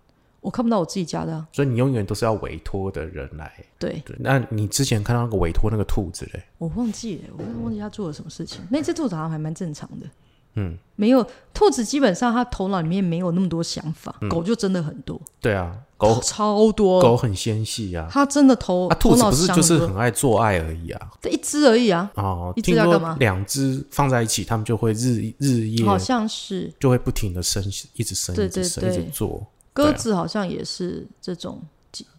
[0.47, 3.53] 我看不到我自己家的、啊，所以你永远都是要委托的人来。
[3.81, 4.01] 对。
[4.07, 6.41] 对，那你之前看到那个委托那个兔子嘞？
[6.59, 8.61] 我忘记了，我忘记他做了什么事情。
[8.71, 10.07] 那只兔子好像还蛮正常的，
[10.55, 17.03] 嗯，没有兔子基本上它头脑里面没有那么多想法，狗就真的很多，对啊，狗超多。
[17.03, 21.11] 狗很纤细啊，它真的头啊，兔子不是就是很爱做爱而已啊。
[21.21, 23.17] 对一只而已啊，哦，一只听说要干嘛？
[23.19, 26.73] 两只放在一起，它们就会日日夜好像是。
[26.79, 27.61] 就会不停的生，
[27.95, 29.45] 一直生，对一直生，一直做。
[29.85, 31.63] 鸽子，好像也是这种，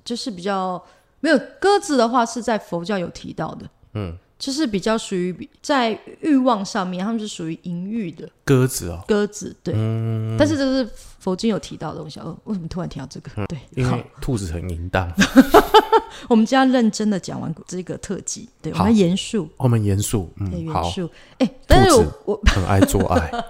[0.06, 0.82] 就是比较
[1.20, 8.30] 没有鸽子的话是在佛教有提到的，嗯，就是比较属于比在欲望上面，他们是属于淫欲的。
[8.46, 10.90] 鸽子哦，鸽子，对，嗯，但是这是
[11.20, 12.20] 佛经有提到的东西。
[12.20, 13.32] 哦，为什么突然提到这个？
[13.48, 15.12] 对，因为，兔子很淫荡。
[16.30, 21.10] 我们家认真的讲完这个特辑，对，我好们严肃，我们严肃，对，嗯，好，严肃。
[21.40, 23.32] 哎，但是我我很爱做爱。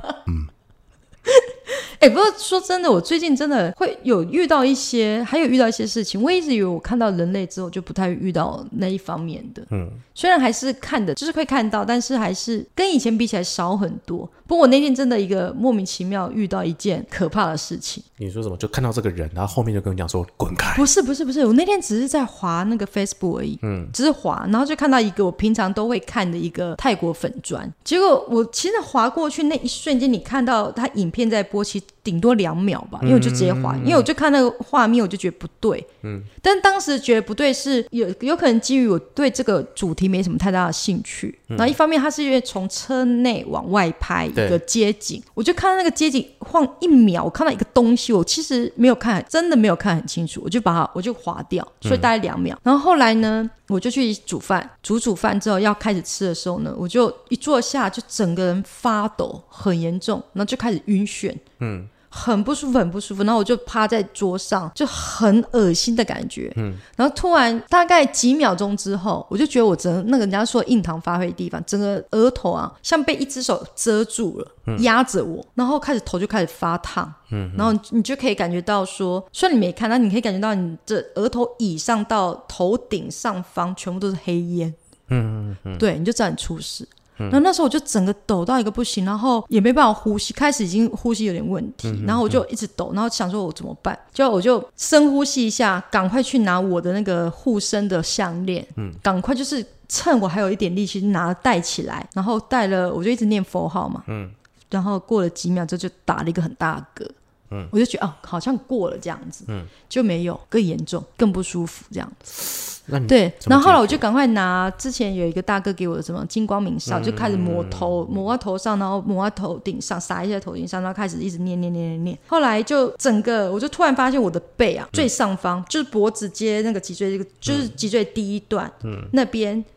[1.99, 6.21] 哎，不过说真的，我最近真的会有遇到一些，还有遇到一些事情。
[6.21, 14.29] 我一直以为我看到人类之后就不太遇到那一方面的，嗯，虽然还是看的，就是会看到，但是还是跟以前比起来少很多。
[14.47, 18.55] 不过我那天真的一个莫名其妙遇到一件可怕的事情，你说什么？
[18.57, 20.73] 就看到这个人，然后后面就跟我讲说滚开。
[20.75, 52.57] 不是不是不是，我那天只是在滑那个 Facebook 而已，嗯，只是滑，然后就看到一个我平常都会看的一个泰国粉砖，结果我其实滑过去那一瞬间，你看到他影片在播，其实顶多两秒吧，因为我就直接滑，因为我就看那个画面，我就觉得不对，嗯，但当时觉得不对是有有可能基于我对这个主题没什么太大的兴趣，然后一方面它是因为从车内往外拍一个街景，我就看到那个街景晃一秒，我看到一个东西，我其实没有看，真的没有看很清楚，我就把它我就划掉，所以大概两秒。
[52.63, 61.85] 然后后来呢，我就去煮饭，煮煮饭之后要开始吃的时候呢，我就一坐下就整个人发抖，很严重，然后就开始晕眩，嗯。
[62.17, 66.51] 很不舒服，很不舒服，然后我就趴在桌上，就很恶心的感觉。
[66.55, 77.13] 嗯，然后突然大概几秒钟之后，我就觉得我整个那个人家说印堂发黑的地方，整个额头啊，像被一只手遮住了，压着我，然后开始头就开始发烫。
[77.29, 84.73] 嗯，然后你就可以感觉到说，虽然你没看，但你可以感觉到你这额头以上到头顶上方全部都是黑烟。
[85.09, 86.87] 嗯嗯嗯，对，你就知道你出事。
[87.17, 93.97] 然后那时候我就整个抖到一个不行，然后也没办法呼吸，开始已经呼吸有点问题，然后我就一直抖，然后想说我怎么办？
[94.13, 104.29] 就我就深呼吸一下，赶快去拿我的那个护身的项链，嗯，赶快就是趁我还有一点力气拿戴起来，然后戴了，我就一直念佛号嘛，嗯，
[104.69, 107.09] 然后过了几秒之后就打了一个很大的嗝。
[107.51, 112.73] 嗯，我就觉得哦，好像过了这样子，嗯，就没有更严重、更不舒服这样子。
[112.89, 122.19] 那对，然后后来我就赶快拿之前有一个大哥给我的什么金光明少，就开始抹头，抹到头上，然后抹到头顶上，撒一些头顶上，然后开始一直念念念念念。
[122.27, 128.71] 后来就整个，我就突然发现我的背啊，最上方就是脖子接那个脊椎这个，就是脊椎第一段，
[129.11, 129.67] 那边就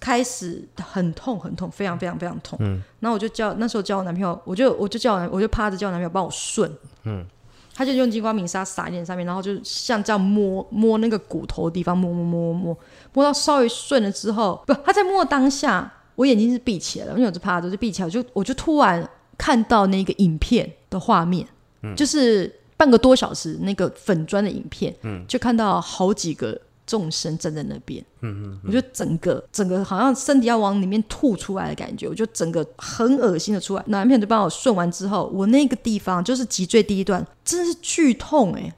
[0.00, 2.58] 开始很痛很痛，非常非常非常痛。
[2.98, 6.68] 然后我就叫那时候叫我男朋友，我就我就叫我男我就趴着叫我男朋友帮我顺，
[7.04, 7.24] 嗯。
[7.72, 12.78] 他就用金光明砂撒一点上面，然后就像这样摸摸那个骨头的地方，摸摸摸摸摸，
[13.14, 19.08] 摸到稍微顺了之后，不，他在摸当下，我眼睛是闭起来了，因为我是趴着，就闭起来，我就我就突然
[19.38, 21.46] 看到那个影片的画面，
[21.82, 21.96] 嗯。
[21.96, 25.24] 就是半个多小时那个粉砖的影片，嗯。
[25.26, 26.60] 就看到好几个
[26.90, 33.84] 众生站在那边，嗯嗯我就整个整个好像身体要往里面吐出来的感觉，我就整个很恶心的出来。
[33.86, 38.74] 男朋友就帮我顺完之后，我那个地方就是脊椎第一段，真的是剧痛哎、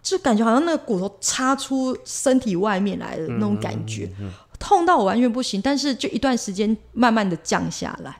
[0.00, 4.08] 就感觉好像那个骨头插出身体外面来的那种感觉，
[4.60, 5.60] 痛到我完全不行。
[5.60, 8.16] 但是就一段时间慢慢的降下来。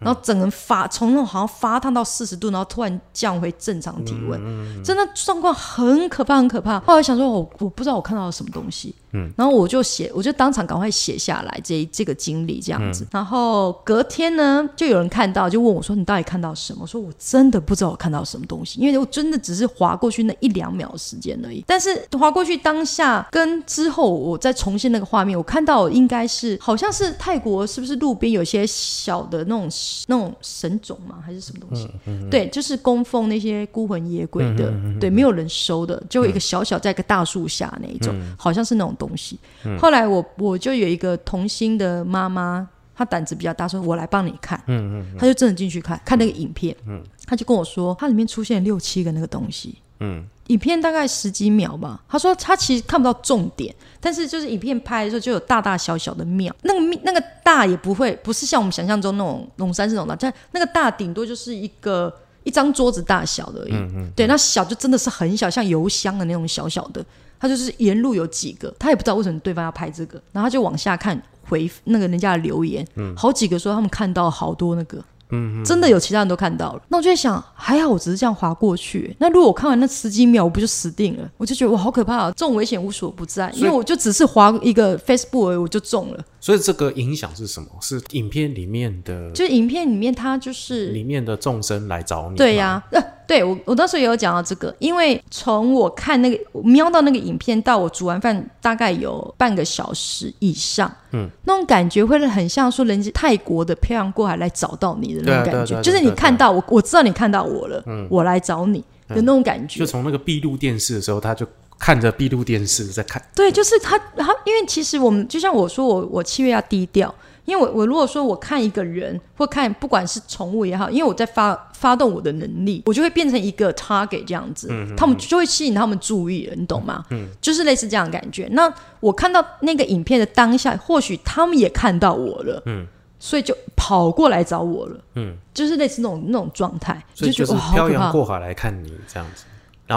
[0.00, 4.40] 然后整个人发从那种好像发烫到四十度，然后突然降回正常体温，
[4.82, 6.80] 真的状况很可怕，很可怕。
[6.80, 13.06] 后来想说我我不知道我看到了什么东西，嗯，然后我就写，我就当场赶快写下来这这个经历这样子。
[13.12, 21.62] 然后隔天呢，就有人看到，就问我说：“你到底看到什么？”我说：“我真的不知道我看到什么东西，因为我真的只是划过去那一两秒时间而已。
[21.66, 29.68] 但是划过去当下跟之后，我再重现那个画面，我看到应该是好像是泰国是不是路边有些小的那种
[30.06, 31.22] 那种神种吗？
[31.24, 31.88] 还是什么东西？
[32.30, 39.38] 对，就是供奉那些孤魂野鬼的，对，没有人收的，就一个小小在一个大树下那一种，好像是那种东西。
[39.78, 50.26] 后来我我就有一个童心的妈妈，她胆子比较大，说我来帮你看，嗯嗯，她就真的进去看看那个影片，嗯，她就跟我说，它里面出现六七个那个东西，嗯。
[50.50, 52.02] 影片大概十几秒吧。
[52.08, 56.54] 他说他其实看不到重点，但是就是影片拍的时候就有大大小小的庙。
[56.62, 63.72] 那个那个大也不会不是像我们想象中那种龙山寺那种大，但那个大顶多就是一个一张桌子大小的而已。
[63.72, 64.12] 嗯嗯。
[64.16, 67.04] 对，那小就真的是很小，像油箱的那种小小的。
[67.38, 72.86] 他就是沿路有几个，他也不知道为什么对方要拍这个，然后他就往下看回那个人家的留言，
[73.16, 75.02] 好几个说他们看到好多那个。
[75.30, 79.14] 嗯，真的有其他人都看到了，那我就在想，还好我只是这样划过去。
[79.18, 81.30] 那如果我看完那十几秒，我不就死定了？
[81.36, 82.32] 我就觉得哇，好可怕啊！
[82.36, 86.24] 这种危险无所不在，因为我就只是划一个 Facebook 而已，我就中了。
[86.40, 87.68] 所以这个影响是什么？
[87.80, 92.36] 是影片里面的，就影片里面它就是里面的众生来找你。
[92.36, 100.92] 对呀，呃，对我我当时也有讲到这个，因为从我看那个瞄到那个影片到我煮完饭，大概有半个小时以上。
[101.12, 109.78] 嗯，那种感觉会很像说人家泰国的漂洋过海来找到你的那种感觉，就是你看到我，我知道你看到我了，嗯我来找你的那种感觉。
[109.78, 111.46] 就从那个闭路电视的时候，他就。
[111.82, 117.14] 看着闭路电视在看，对，就是他，他因为其实我们就像我说，我我七月要低调，
[117.50, 127.04] 因为我我如果说我看一个人或看不管是宠物也好，因为我在发发动我的能力，我就会变成一个 target 这样子，他们就会吸引他们注意了，你懂吗？
[127.10, 128.48] 嗯，就是类似这样的感觉。
[128.52, 132.86] 那我看到那个影片的当下，或许他们也看到我了，嗯，
[133.18, 139.44] 所以就跑过来找我了，嗯，就是类似那种那种状态，就觉得漂洋过海来看你这样子。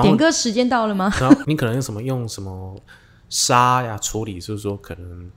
[0.01, 1.13] 点歌时间到了吗？
[1.19, 2.75] 然后你可能用什么用什么
[3.29, 5.29] 沙呀处理，就是说可能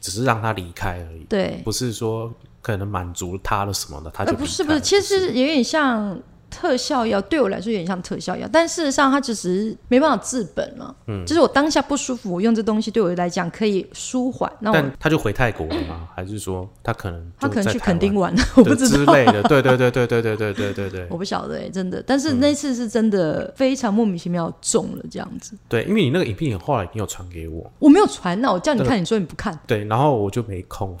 [0.00, 6.20] 只是让他离开而已，对，不是说可能满足他了什么的，他就不是不是，其实有点像。
[6.50, 10.94] 特效药对我来说有点像特效药，但事实上它只是没办法治本了。
[11.06, 14.50] 嗯，就是我当下不舒服，我用这东西对我来讲可以舒缓。
[14.60, 16.08] 那但他就回泰国了吗？
[16.14, 18.42] 还是说他可能他可能去垦丁玩了？
[18.56, 19.42] 我不知道之类的。
[19.44, 22.02] 对对对对对对对对对对，我不晓得哎，真的。
[22.06, 25.56] 但是那次是真的非常莫名其妙中了这样子。
[25.68, 29.58] 对，因为你那个影片后来你有传给我，我没有传那我叫你看，你说你不看。
[29.66, 30.96] 对，然后我就没空。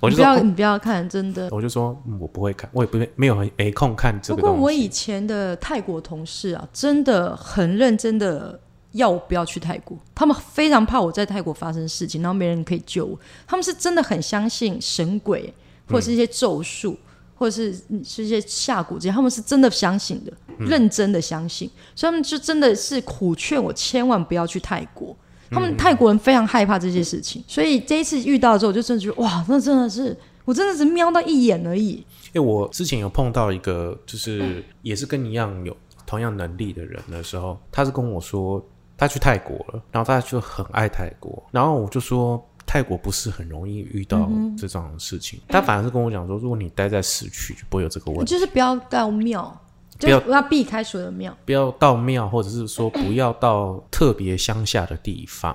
[0.00, 1.48] 我就不要你不要看，真的。
[1.50, 4.40] 我就说我不会看，我也不没有没空看这个。
[4.40, 8.58] 不过我以前的泰国同事啊，真的很认真的
[8.92, 13.18] 要我不要去泰国，他们非常怕我在泰国发生事情，然后没人可以救我。
[13.46, 15.52] 他们是真的很相信神鬼，
[15.88, 16.96] 或者是一些咒术，
[17.34, 17.72] 或者是
[18.04, 25.16] 是一些下蛊这些，他们是真的相信的，认真的相信，所以他们就真的是苦劝我千万不要去泰国。
[25.52, 30.16] 他们泰国人非常害怕这些事情，所以这一次遇到之后，我就真的觉得哇，那真的是
[30.50, 32.04] 我真的是瞄到一眼而已。
[32.32, 38.60] 因为我之前有碰到一个，就是也是跟你一样有同样能力的人的时候，他是跟我说
[38.96, 49.56] 他去泰国了，然后他就很爱泰国，然后我就说泰国不是很容易遇到这种事情，他反而是跟我讲说，如果你待在市区，就不会有这个问题，就是不要到庙。
[49.98, 55.54] 不要要避开所有的庙，不要到庙，或者是说不要到特别乡下的地方。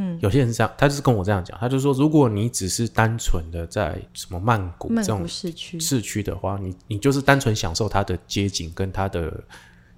[0.00, 5.78] 嗯，有些人是这样，他就是跟我这样讲，他就说，如果你只是单纯的在什么曼谷这种市区。
[5.78, 9.42] 市区的话，你你就是单纯享受它的街景跟它的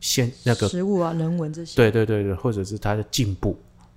[0.00, 3.56] 现那个食物啊、人文这些，对对对对，或者是它的进步。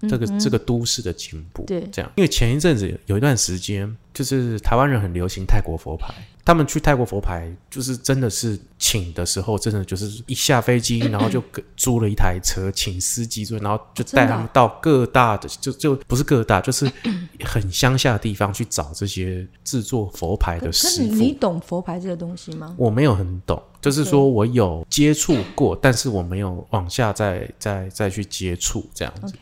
[0.10, 6.14] 这个这个都市的进步，对，这样，因为前一阵子有一段时间，就是台湾人很流行泰国佛牌，
[6.46, 11.44] 他们去泰国佛牌，就是真的是请的时候，真的就是一下飞机，然后就
[11.76, 16.90] 租了一台车，请司机坐，然后就带他们到各大的，就就不是各大，就是
[17.44, 21.16] 很乡下的地方去找这些制作佛牌的师傅。
[21.16, 22.76] 你懂佛牌这个东西吗？
[22.78, 29.34] 我没有很懂，就是说我有接触过，但是我没有往下再再再去接触这样子。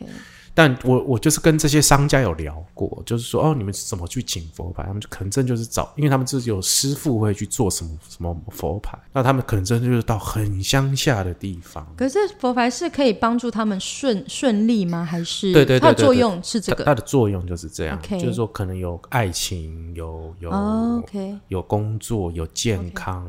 [0.54, 4.84] 但我我就是跟这些商家有聊过，就是说哦，你们怎么去请佛牌？
[4.84, 11.86] 他们就可能真就是找，因为他们自己有师傅会去做什么什么佛牌，那他们可能真的就是到很乡下的地方。
[11.96, 15.04] 可是佛牌是可以帮助他们顺顺利吗？
[15.04, 16.84] 还是对对对，它的作用是这个？
[16.84, 23.26] 它的作用就是这样，就是说可能有爱情，有有 OK，有工作，有健康。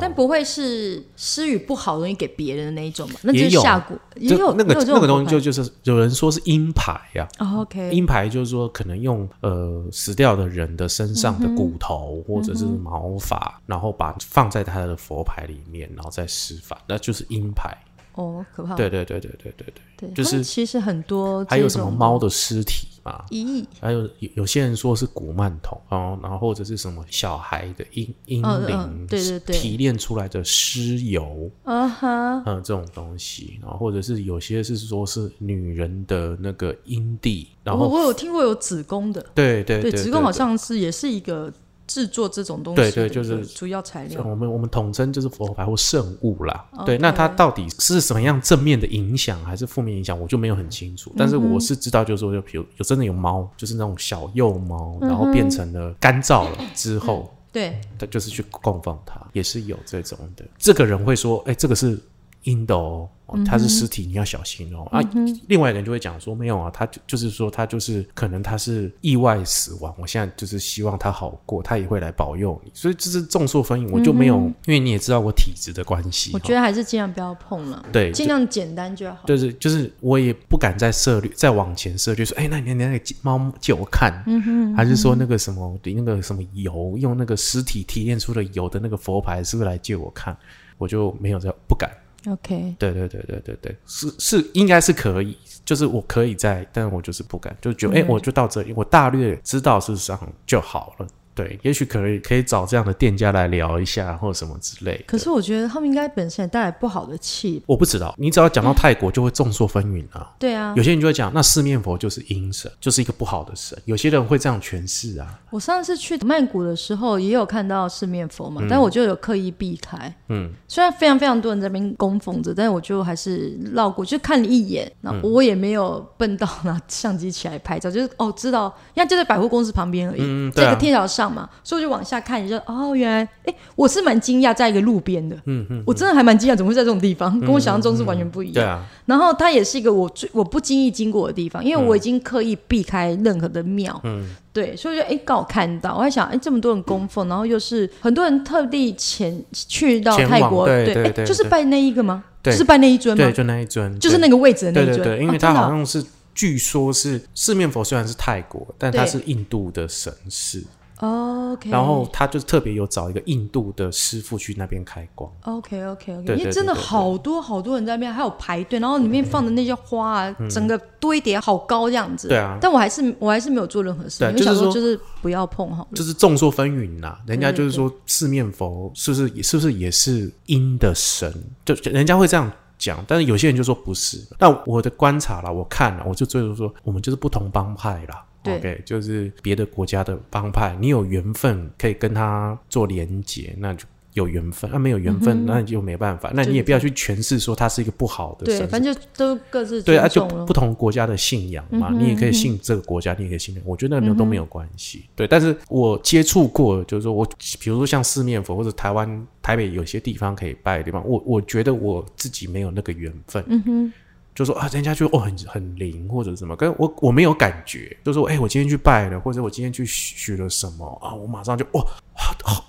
[0.00, 3.20] 但不会是施予不好容易给别人的那一种嘛？
[3.22, 7.26] 那就是下蛊，也有那个那个东西，就就是有人说是阴牌呀。
[7.38, 17.76] OK，阴牌就是说可能用呃死掉的人的身上的骨头或者是毛发，然后把放在他的佛牌里面，然后再施法，那就是阴牌。
[18.14, 18.74] 哦，可怕。
[18.74, 19.66] 对对对对对对
[19.98, 23.24] 对，对，就是其实很多还有什么猫的尸体嘛？
[23.30, 29.56] 咦，还有有有些人说是古曼童哦，然后或者是什么小孩的婴婴嗯灵，嗯对对对。
[29.56, 41.52] 提炼出来的尸油，啊哈，嗯，这种东西，然后或者是有些是说是女人的那个阴蒂，然后我我有听过有子宫的，对对对，子宫好像是也是一个
[41.86, 44.22] 制作这种东西对对就是主要材料。
[44.24, 46.66] 我们我们统称就是佛牌或圣物啦。
[46.84, 51.12] 对，那它到底是什么样正面的影响还是负面影响，我就没有很清楚。
[51.16, 60.44] 但是我是知道，就是说，就比如有真的有猫，就是那种小幼猫，然后变成了干燥了之后，对，它就是去供奉它，也是有这种的。
[60.58, 61.98] 这个人会说，哎，这个是
[62.46, 64.86] 阴的哦，哦它是尸体，你要小心哦。
[64.90, 65.00] 啊，
[65.48, 72.70] 另外一个人就会讲说，没有啊，他就就是说他就是可能他是意外死亡，我现在就是希望他好过，他也会来保佑你。
[72.72, 74.36] 所以这是众说纷纭，我就没有，
[74.66, 79.26] 因为你也知道我体质的关系，我觉得还是尽量不要碰了，对，尽量简单就好。
[79.26, 90.36] 就是就是我也不敢再涉略，再往前涉略说，哎，那你那个猫借我看，嗯哼，还是说那个什么那个什么油，用那个尸体提炼出的油的那个佛牌，是不是来借我看？
[90.78, 91.90] 我就没有这不敢。
[92.28, 101.06] OK，对对对对对对，是是应该是可以，就是我可以在，但我就是不敢，就觉得哎、嗯我就到这里，我大略知道事实上就好了。
[101.36, 105.04] 对，也许可以可以找这样的店家来聊一下，或者什么之类。
[105.06, 107.62] 可是我觉得他们应该本身也带来不好的气。
[107.66, 110.32] 我不知道，你只要讲到泰国，就会众说纷纭啊。
[110.40, 113.78] 对啊有，些人就会讲，那四面佛就是阴神，就是一个不好的神。
[113.84, 115.38] 有些人会这样诠释啊。
[115.50, 120.14] 我上次去曼谷的时候也有看到四面佛嘛，但我就有刻意避开。
[120.28, 138.54] 嗯，虽然非常非常多人在那边供奉着，但是我就还是绕过，就看了一眼，然嗯后我也没有笨到拿相机起来拍照，就是哦知道，因为就在百货公司旁边而已，嗯对啊在一个天桥上嘛，所以我就往下看，就哦原来，哎，我是蛮惊讶，在一个路边的，嗯嗯，我真的还蛮惊讶，怎么会在这种地方，跟我想象中是完全不一样。
[138.54, 152.24] 对啊，然后它也是一个我最我不经意经过的地方，因为我已经刻意避开任何的庙，嗯，对，所以就哎刚好看到，我还想哎这么多人供奉，然后又是很多人特地前去到泰国，对对对就是拜那一个吗？
[152.42, 152.52] 对。
[152.52, 153.24] 就是拜那一尊吗？
[153.24, 153.32] 对，？
[153.32, 156.00] 就那一尊，就是那个，位置的那一尊，对对对，因为它好像是，
[156.32, 160.64] 据说是四面佛，虽然是泰国，但它是印度的神寺，哦
[161.00, 165.30] OK，然后他就特别有找一个印度的师傅去那边开光。
[165.42, 172.28] OK OK OK，因为真的好多好多人在那边，还有排队，然后里面放的那些花啊，整个堆叠好高这样子。
[172.28, 175.88] 嗯对啊但我还是我还是没有做任何事就是说想说就是不要碰好了。
[175.94, 181.32] 就是众说纷纭呐，人家就是说四面佛是不是也是不是也是阴的神？
[181.64, 184.18] 就人家会这样讲，但是有些人就说不是。
[184.38, 188.24] 那我的观察啦，我看了，我就最后说，我们就是不同帮派啦。
[188.46, 193.84] 对 OK，就是别的国家的帮派，你有缘分可以跟他做连结，那就
[194.14, 196.30] 有缘分；那、没有缘分，那你就没办法。
[196.34, 198.66] 那你也不要去诠释说他是一个不好的对，神。
[198.66, 200.54] 反正就都各自对啊，就不。
[200.54, 205.04] 同国家的信仰嘛，嗯你也可以信这个国家，你也可以信那个，我觉得那都没有关系。
[205.14, 207.28] 对，但是我接触过，就是说我
[207.60, 213.44] 比如说像四面佛或者台湾台北有些地方可以拜的地方，我我觉得我自己没有那个缘分。
[213.48, 213.92] 嗯哼，
[214.36, 221.82] 就说啊，人家就哦很很灵或者什么，跟我我没有感觉，就说哎、我今天去拜了，或者我今天去许了什么啊，我马上就哇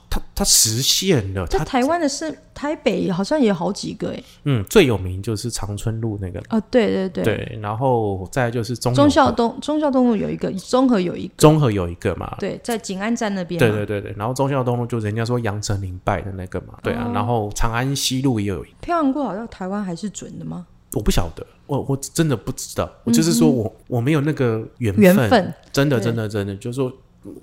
[0.09, 4.24] 他他实现了，他在台湾的是台北好像也有好几个哎。
[4.45, 7.24] 嗯最有名就是长春路那个，啊，对对对。
[7.24, 13.59] 对，然后再就是中忠永和孝东忠孝东路有一个，中和有一个，中和有一个嘛，对，在景安站那边。
[13.59, 13.86] 对对。
[13.86, 20.65] 对对，然后中孝东路就人家说杨丞琳拜的那个嘛，对啊，哦然后长安西路也有一，漂洋过海到台湾还是准的吗？
[20.94, 25.54] 我不晓得，我我真的不知道，我就是说我我没有那个缘分，缘分。
[25.72, 26.92] 真的真的真的，就是说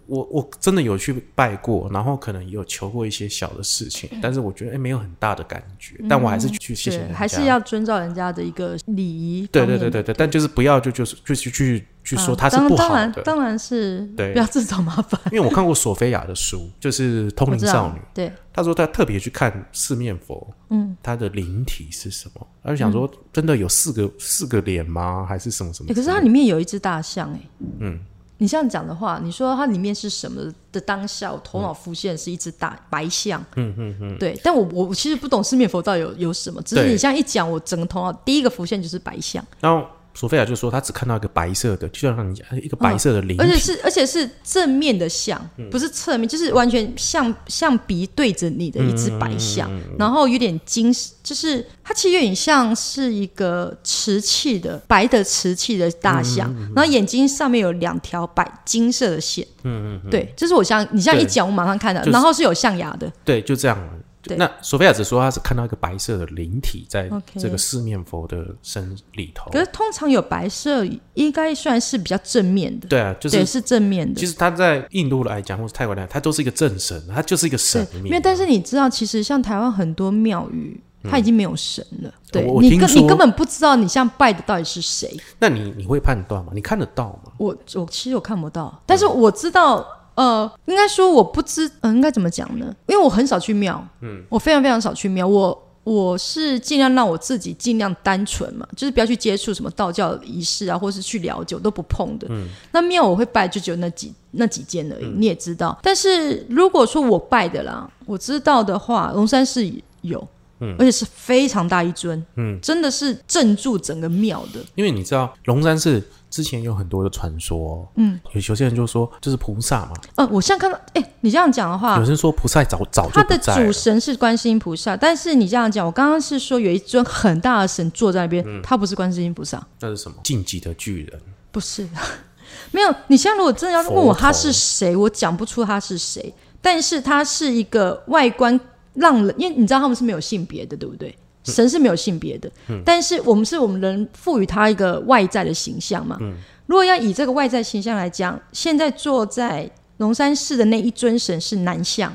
[0.06, 9.48] 我我真的有去拜过，然后可能有求过一些小的事情，但是我觉得哎没有很大的感觉，但我还是去谢谢人，家，还是要遵照人家的一个礼仪。
[9.50, 15.20] 对对对对对，但就是不要就就是就去去去说他是当不好当然的，当然是对不要自找麻烦。
[15.32, 22.46] 因为我看过索菲亚的书，就是《通灵少女》。，对，他说他特别去看四面佛，嗯，他的灵体是什么？
[22.62, 25.26] 他就想说，真的有四个四个脸吗？
[25.28, 27.40] 还是什么什么可是它里面有一只大象哎、
[27.80, 27.98] 嗯，
[28.38, 45.68] 你这样讲的话，你说它里面是什么的当下，我头脑浮现是一只大白象，嗯嗯嗯，对，但我我其实不懂四面佛到底有有什么，只是你这样一讲，我整个头脑第一个浮现就是白象，然后索菲亚就说，他只看到一个白色的，就像你一个白色的灵而且，是而且是正面的象，嗯。
[45.70, 63.76] 不是侧面，就是完全像像鼻对着你的一只白象，嗯然后有点金，就是它其实有点像是一个瓷器的白的瓷器的大象，嗯然后眼睛上面有两条白金色的线，嗯嗯嗯，对，这是我像你这样一对讲，我马上看到，就是然后是有象牙的，对，就这样。
[64.24, 69.50] 对那索菲亚只说他是看到一个白色的灵体在这个四面佛的身里头。
[69.50, 74.26] 可是通常有白色，应该算是比较正面的，对啊，就对，是是正面的其。
[74.26, 78.06] 实他在印度来讲，或是泰国来讲，他都是一个正神，他就是一个神，明。
[78.06, 82.12] 因为但是你知道，其实像台湾很多庙宇，它已经没有神了。
[82.32, 85.14] 对你根你根本不知道你像拜的到底是谁。
[85.38, 86.50] 那你你会判断吗？
[86.54, 87.32] 你看得到吗？
[87.36, 92.74] 我我其实我看不到，但是我知道，呃，应该说我不知，嗯、应该怎么讲呢？
[92.86, 95.60] 因为我很少去庙，嗯，我非常非常少去庙，我。
[95.84, 102.26] 我是尽量让我自己尽量单纯嘛，就是不要去接触什么道教仪式啊，或是去了解，我都不碰的。
[102.30, 105.78] 嗯，那庙我会拜，就只有那几那几间而已，你也知道。
[105.82, 109.62] 但是如果说我拜的啦，我知道的话，龙山寺
[110.00, 110.26] 有，
[110.60, 114.60] 嗯，而且是非常大一尊，嗯，真的是镇住整个庙的。
[114.76, 116.02] 因为你知道龙山寺
[116.34, 130.16] 之前有很多的传说，嗯，有有些人就说就是菩萨嘛，呃，我现在看到，哎、你这样讲的话有，人说菩萨早早就他的主神是观世音菩萨，但是你这样讲，我刚刚是说有一尊很大的神坐在那嗯边，他不是观世音菩萨，那是什么？
[130.24, 131.20] 晋级的巨人，
[131.52, 131.88] 不是，
[132.72, 132.92] 没有。
[133.06, 138.58] 你现在如果真的要问我他是谁，我讲不出他是谁，但是他是一个外观
[138.94, 141.16] 让人，因为你知道他们是没有性别的，对不对？
[141.44, 142.50] 神是没有性别的，
[142.84, 146.18] 但是我们是我们人赋予他一个外在的形象嘛。
[146.66, 152.12] 如果要以这个外在形象来讲，现在坐在龙山寺的那一尊神是男相，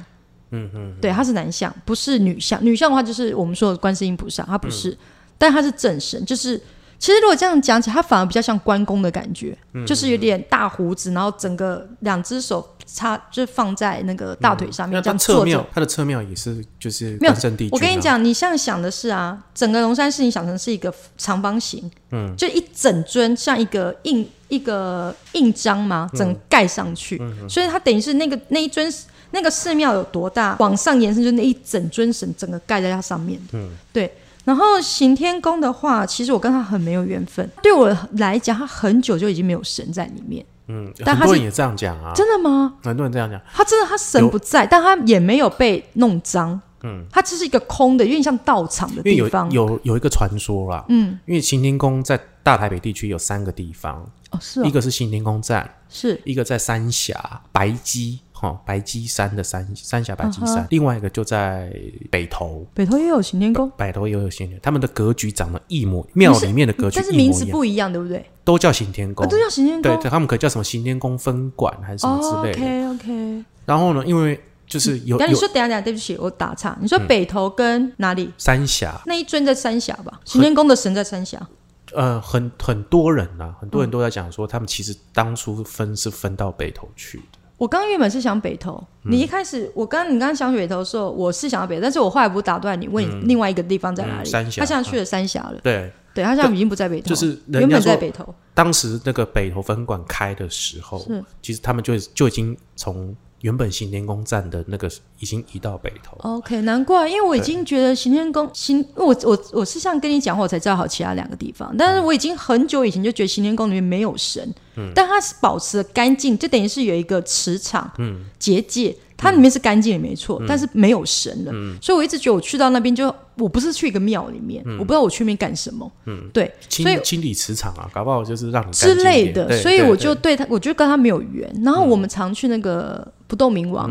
[0.52, 2.64] 嗯嗯，对，他是男相，不是女相。
[2.66, 4.98] 女相的话就是我们说的观世音菩萨，他不是，
[5.38, 6.60] 但他是正神，就是。
[7.00, 15.66] 其实如果这样讲起来，他反而比较像关公的感觉，就是有点大胡子，然后整个两只手插，就是放在那个大腿上面，那他这样坐着侧庙，。
[15.74, 17.72] 他的侧庙也是就是没有关圣帝君、啊。
[17.72, 28.94] 我跟你，讲，你像想的是啊，整个龙山寺你想成是一个长方形，嗯，就一整尊像一个印一个印章嘛，整盖上去，所以它等于是那个那一尊
[29.32, 34.14] 那个寺庙有多大，往上延伸，就那一整尊神整个盖在它上面，嗯，对。
[34.50, 42.74] 然后行天宫的话，其实我跟他很没有缘分，对我来讲，他很久就已经没有神在里面，嗯，但他是很多人也这样讲啊，真的吗？
[42.82, 43.40] 很多人这样讲。
[43.54, 49.52] 他真的他神不在，但他也没有被弄脏，嗯，他只是一个空的，有点像道场的地方。
[49.52, 56.20] 有有一个传说啦，嗯，因为行天宫在大台北地区有三个地方，哦，是一哦，个是行天宫站，是。
[56.26, 61.70] 一个在三峡白鸡，哈、白鸡山的山三峡白鸡山，另外一个就在
[62.10, 68.26] 北投，北投也有行天宫，北投也有行天，他们的格局长得一模，庙里面的格局但是名字不一样，对不对？
[68.46, 70.02] 都叫行天宫啊，，都叫行天对，宫。
[70.02, 72.90] 对他们可以叫什么行天宫分馆还是什么哦之类的。
[72.90, 73.46] ，OK OK。
[73.66, 76.78] 然后呢，因为就是有你说，等下等下，对不起，我打岔。
[76.80, 78.32] 你说北头跟哪里？
[78.38, 80.22] 三峡，那一尊在三峡吧？
[80.24, 81.46] 行天宫的神在三峡。
[81.94, 87.29] 呃，很很多人呐、很嗯多人都在讲说，他们其实当初分是分到北头去的。
[87.60, 89.12] 我刚刚原本是想北投，嗯。
[89.12, 94.30] 你一开始我刚你刚刚想北投的时候，我是想要北投，但是我后来不打断你，问你另外一个地方在哪里？
[94.30, 94.62] 嗯三峡。
[94.62, 98.34] 他现在去了三峡了，对，对他现在已经不在北投，就是原本在北投。
[98.54, 101.06] 当时那个北投分馆开的时候，
[101.42, 106.18] 其实他们就就已经从原本行天宫站的那个已经移到北投。
[106.20, 114.92] OK，难怪，因为我已经觉得行天宫行，我我我是像跟你讲话，我才知道好其他两个地方，但是我已经很久以前就觉得行天宫里面没有神，嗯。
[114.94, 118.96] 但它是保持了干净，就等于是有一个磁场，嗯，结界。
[119.22, 131.54] 它里面是干净也没错，但是没有神了，所以我一直觉得我去到那边就我不是去一个庙里面，我不知道我去那边干什么，嗯，对，所以清清理磁场啊，搞不好就是让你之类的，所以我就对他，我就跟他没有缘。
[131.66, 133.90] 然后我们常去那个不动明王，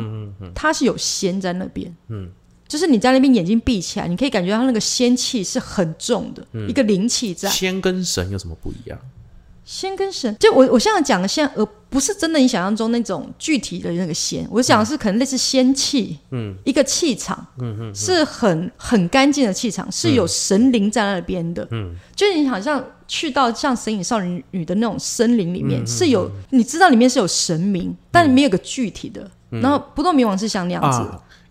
[0.52, 2.28] 他是有仙在那边，嗯，
[2.66, 7.48] 就是你在那边眼睛闭起来，你可以感觉到那个仙气是很重的，一个灵气在。
[7.48, 8.98] 仙跟神有什么不一样？
[9.68, 31.06] 仙跟神，就我我现在讲的仙，而不是真的你想象中那种具体的那个仙，我讲的是可能类似仙气，嗯，一个气场，嗯嗯，是很很干净的气场，是有神灵在那边的，嗯，就是你好像去到像《神隐少女》的那种森林里面，是有你知道里面是有神明，但没有个具体的，然后不动明王是像那样子，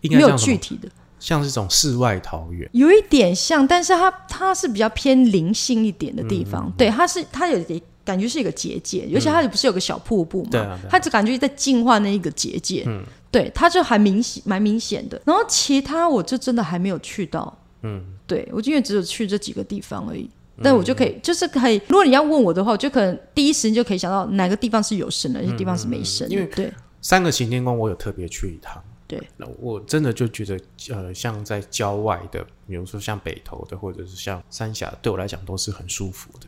[0.10, 0.36] 没有？
[0.36, 0.90] 具体的。
[1.20, 2.70] 像是这种世外桃源。
[2.74, 6.74] 有一点像，但是它它是比较偏灵性一点的地嗯方。
[6.78, 12.84] 对，它是它有点感觉是一个结界，尤其它不是有个小瀑布嘛，它就感觉在净化那一个结界。
[12.88, 15.22] 嗯，对，它就还明显蛮明显的。
[15.26, 17.56] 然后其他我就真的还没有去到。
[17.84, 20.30] 嗯，对我因为只有去这几个地方而已。
[20.64, 21.80] 但我就可以，就是可以。
[21.88, 26.34] 如果你要问我的话，我就可能第一时间就可以想到哪个地方是有神的，哪些地方是没神的。
[26.34, 36.48] 因为对三个行天宫我有特别去一趟，对，那我真的就觉得，呃，像在郊外的，比如说像北投的，或者是像三峡，对我来讲都是很舒服的。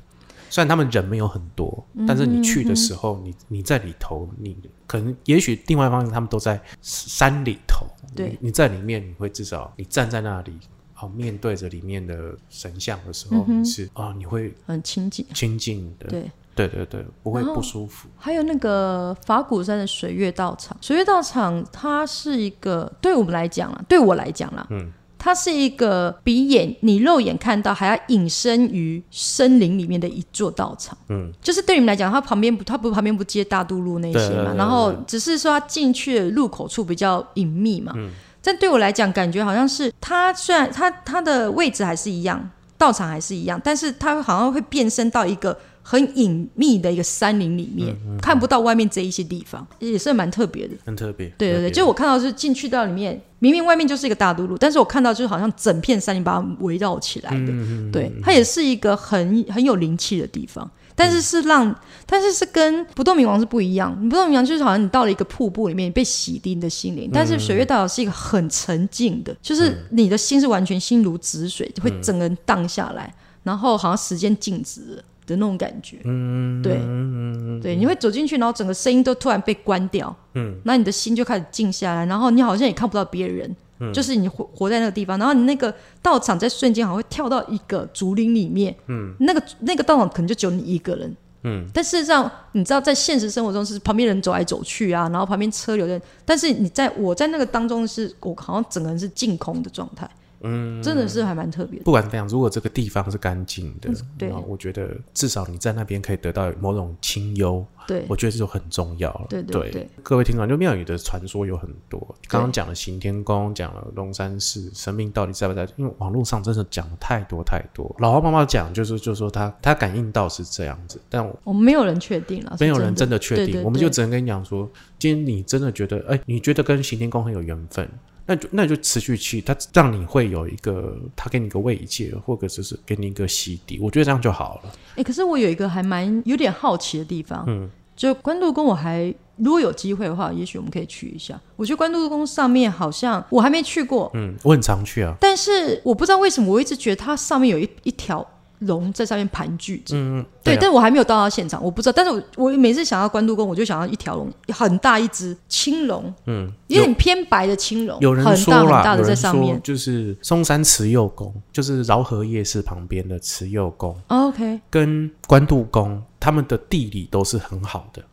[0.49, 7.85] 虽然他们人没有很多，但是你去的时候，你你在里头，你可能也许另外一方面他们都在山里头，
[8.15, 8.29] 对。
[8.29, 10.53] 你你在里面，你会至少你站在那里，
[10.99, 15.25] 哦，面对着里面的神像的时候，是啊、你会很亲近。
[15.33, 18.09] 亲近的，对，对对对，不会不舒服。
[18.17, 30.97] 还有那个法鼓山的水月道场，水月道场它是一个对我们来讲啦，对我来讲啦，嗯，它是一个比眼你肉眼看到还要隐身于森林里面的一座道场。
[31.09, 37.91] 嗯，就是对你们来讲，它旁边不，它不旁边不接大渡路那些嘛，然后只是说它进去的入口处比较隐秘嘛。
[37.95, 38.09] 嗯
[38.41, 45.55] 但对我来讲，感觉好像是它虽然它它的位置还是一样，道场还是一样，但是它好像会变身到一个
[45.89, 50.75] 很隐秘的一个山林里面，嗯看不到外面这一些地方，也是蛮特别的。
[50.85, 51.27] 很特别。
[51.35, 57.47] 对对对，就我看到是进去到里面，明明外面就是一个大都路，但是我看到就是好像整片山林把它围绕起来的。
[57.47, 61.75] 嗯对，它也是一个很很有灵气的地方，但是是让，
[62.05, 63.91] 但是是跟不动明王是不一样。
[64.07, 73.11] 不动明王就是好像你到了一个瀑布里面，你被洗涤你的心灵，但是水月道是一个很沉静的，就是你的心是完全心如止水，会整个人荡下来，
[73.41, 75.97] 然后好像时间静止了的那种感觉。
[76.03, 76.77] 嗯，对。
[76.81, 83.91] 嗯对，你会走进去，然后整个声音都突然被关掉，嗯，那你的心就开始静下来，然后你好像也看不到别人，嗯。
[83.93, 91.15] 就是你活活在那个地方，然后你那个道场在瞬间好像会跳到一个竹林里面，嗯，那个那个道场可能就只有你一个人。
[91.43, 100.09] 嗯，但事实上，你知道，在现实生活中是旁边人走来走去啊，然后旁边车流的，但是你在我在那个当中是，我好像整个人是净空的状态，
[100.41, 101.85] 嗯，真的是还蛮特别的。
[101.85, 109.25] 不管怎样，如果这个地方是干净的，对我觉得至少你在那边可以得到某种清幽，对我觉得这就很重要了。
[109.29, 115.67] 对对对各位听众，就庙宇的传说有很多，刚刚讲了行天宫，讲了龙山寺，神明到底在不在？
[115.75, 117.93] 因为网络上真的讲了太多太多。
[117.99, 127.89] 老花妈妈讲就是就说他他感应到是这样子，但我我们没有人确定了，没有人真的确定，我们就只能跟你讲说，今天你真的觉得，哎、你觉得跟行天宫很有缘分，
[128.29, 134.71] 那就那就持续去，它让你会有一个，他给你一个慰藉，或者就是给你一个洗涤，我觉得这样就好了。
[134.97, 141.41] 哎、可是我有一个还蛮有点好奇的地方，嗯，就关渡宫，我还如果有机会的话，也许我们可以去一下。
[141.55, 148.23] 我觉得关渡宫上面好像我还没去过，嗯，我很常去啊，但是我不知道为什么，我一直觉得它上面有一一条
[148.59, 149.95] 龙在上面盘踞着。
[149.95, 151.93] 嗯，对，啊但我还没有到到现场，我不知道。
[151.95, 159.59] 但是我我每次想到关渡宫，我就想到一条龙，很大一只青龙，嗯，有点偏白的青龙，有人很大很大的有人说在上面。
[159.63, 168.03] 就是松山慈幼宫，就是饶河夜市旁边的慈幼宫，哦 OK，跟关渡宫，他们的地理都是很好的。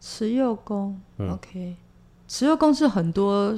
[0.00, 1.74] 慈幼宫、嗯 o k
[2.26, 3.54] 慈幼宫是很多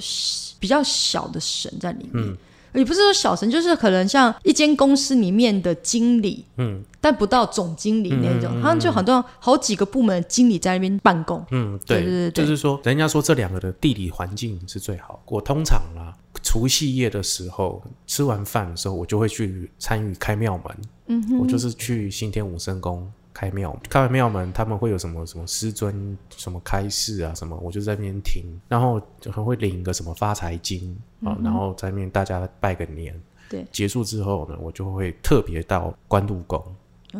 [0.60, 2.36] 比较小的神在里面，嗯
[2.76, 11.44] 也不是说小神，就是可能像一间公司里面的经理，嗯但不到总经理那种，嗯嗯嗯好像就很多好几个部门的经理在那边办公。
[11.52, 15.22] 嗯，对，就是说，人家说这两个的地理环境是最好。
[15.26, 16.12] 我通常啦，
[16.42, 20.76] 除夕夜的时候吃完饭的时候，我就会去参与开庙门。
[21.06, 33.14] 嗯哼，我就是去新天武圣宫开庙，开完庙门，他们会有什么什么师尊什么开示啊什么，我就在那边听，然后就还会领一个什么发财经啊，然后在那边大家拜个年。
[33.50, 36.58] 对，结束之后呢，我就会特别到关渡宫。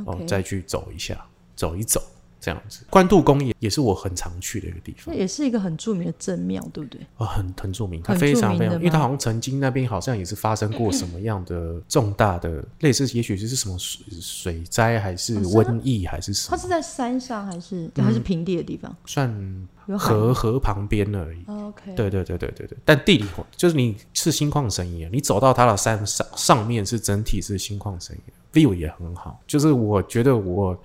[0.04, 2.02] 哦再去走一下，走一走，
[2.46, 2.84] 这样子。
[2.88, 7.00] 关渡宫也也是我很常去的一个地方，那也是一个很著名的正庙，对不对？
[7.16, 18.96] 哦，很很著名，它非常非常，因为它好像曾经那边好像也是发生过什么样的重大的，类似也许是什么水水灾，还是瘟疫，还是什么，它是在山上还是还是平地的地方？
[19.06, 19.68] 算
[19.98, 21.38] 河河旁边而已。
[21.46, 23.24] 哦 OK，对对对对对对，但地理
[23.56, 29.40] 就是你是心旷神怡啊，你走到它的山上上面是整体是心旷神怡，view 也很好。
[29.46, 30.76] 就是我觉得我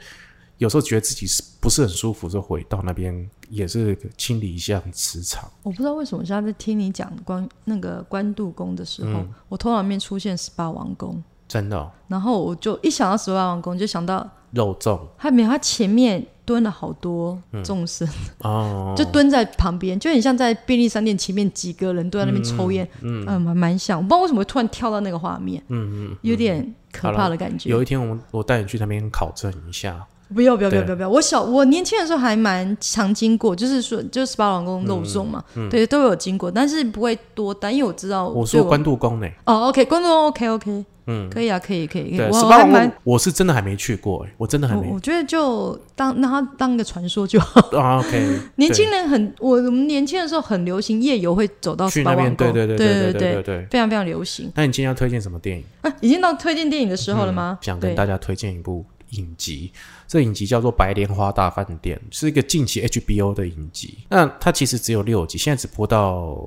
[0.62, 5.50] 有时候觉得自己是不是很舒服，就回到那边也是清理一下磁场。
[5.64, 9.34] 我不知道为什么现在在听你讲关那个关渡宫的时候，嗯。
[9.50, 15.00] 我头脑里面出现十八王宫，真的、哦、然后我就一想到十八王宫，就想到肉粽。
[15.18, 18.08] 还没有，他前面蹲了好多众生，
[18.42, 23.98] 哦， 就蹲在旁边，就很像在便利商店前面几个人蹲在那边抽烟，嗯，蛮蛮像。
[23.98, 27.68] 我不知道为什么会突然跳到那个画面，嗯嗯，有点可怕的感觉。
[27.68, 31.10] 有一天我们我带你去那边考证一下，不要不要不要不要！
[31.10, 39.28] 我小我年轻的时候还蛮常经过，就是说就是十八王宫漏粽嘛，对，都有经过，但是不会多但，因为我知道我说关渡宫呢。
[39.46, 42.16] 哦，OK，关渡宫 OK OK，嗯，可以啊，可以可以。
[42.16, 44.90] 对，十八宫我是真的还没去过，哎，我真的还没。
[44.92, 48.00] 我觉得就当那它当个传说就好啊。
[48.00, 54.52] OK， 年轻人很，我们年轻的时候很流行夜游，会走到去八王宫，对对对对对对对，非常非常流行。
[54.56, 55.92] 那你今天要推荐什么电影啊？
[56.02, 57.58] 已经到推荐电影的时候了吗？
[57.62, 58.86] 想跟大家推荐一部。
[59.12, 59.72] 影集，
[60.08, 64.00] 这影集叫做《白莲花大饭店》，是一个近期 HBO 的影集。
[64.10, 66.38] 那它其实只有六集，现在只播到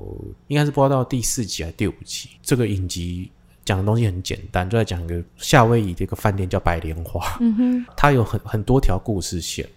[0.47, 2.29] 应该是播到第四集还是第五集。
[2.41, 3.31] 这个影集
[3.63, 9.67] 讲的东西很简单，就在讲一个夏威夷的一个饭店叫白莲花，嗯哼，它有很很多条故事线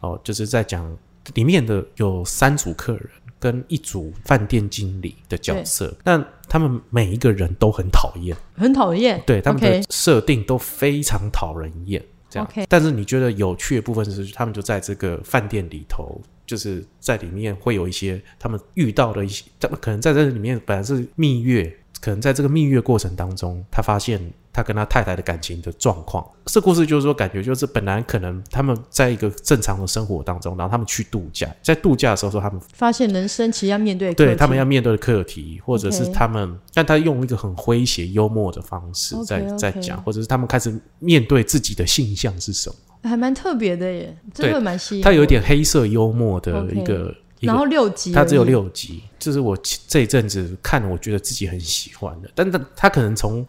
[0.00, 0.96] 哦，就是在讲
[1.34, 3.08] 里面的有三组客人。
[3.40, 12.02] 跟一组饭店经理的角色，但他们每一个人都很讨厌，很讨厌，对他们的设定都非常讨人厌。
[12.34, 12.48] 这样。
[12.50, 24.20] OK 但是你觉得有趣的部分是，他们就在这个饭店里头，就是在里面会有一些他们遇到的一些，他们可能在这里面本来是蜜月，可能在这个蜜月过程当中，他发现
[24.54, 26.24] 他跟他太太的感情的状况。
[26.46, 42.76] 这故事就是说，感觉就是本来可能他们在一个正常的生活当中，然后他们去度假，在度假的时候说他们发现人生其实要面对对他们要面对的课题，或者是他们，但他用一个很诙谐幽默的方式在在讲，或者是他们开始面对自己的性向是什么。
[43.02, 45.12] 还蛮特别的耶，真的蛮吸引他。
[45.12, 49.54] 有一点黑色幽默的一个然后，六集，它只有，六集，这是我
[49.86, 52.30] 这一阵子看，我觉得自己很喜欢的。
[52.34, 53.44] 但他他可能从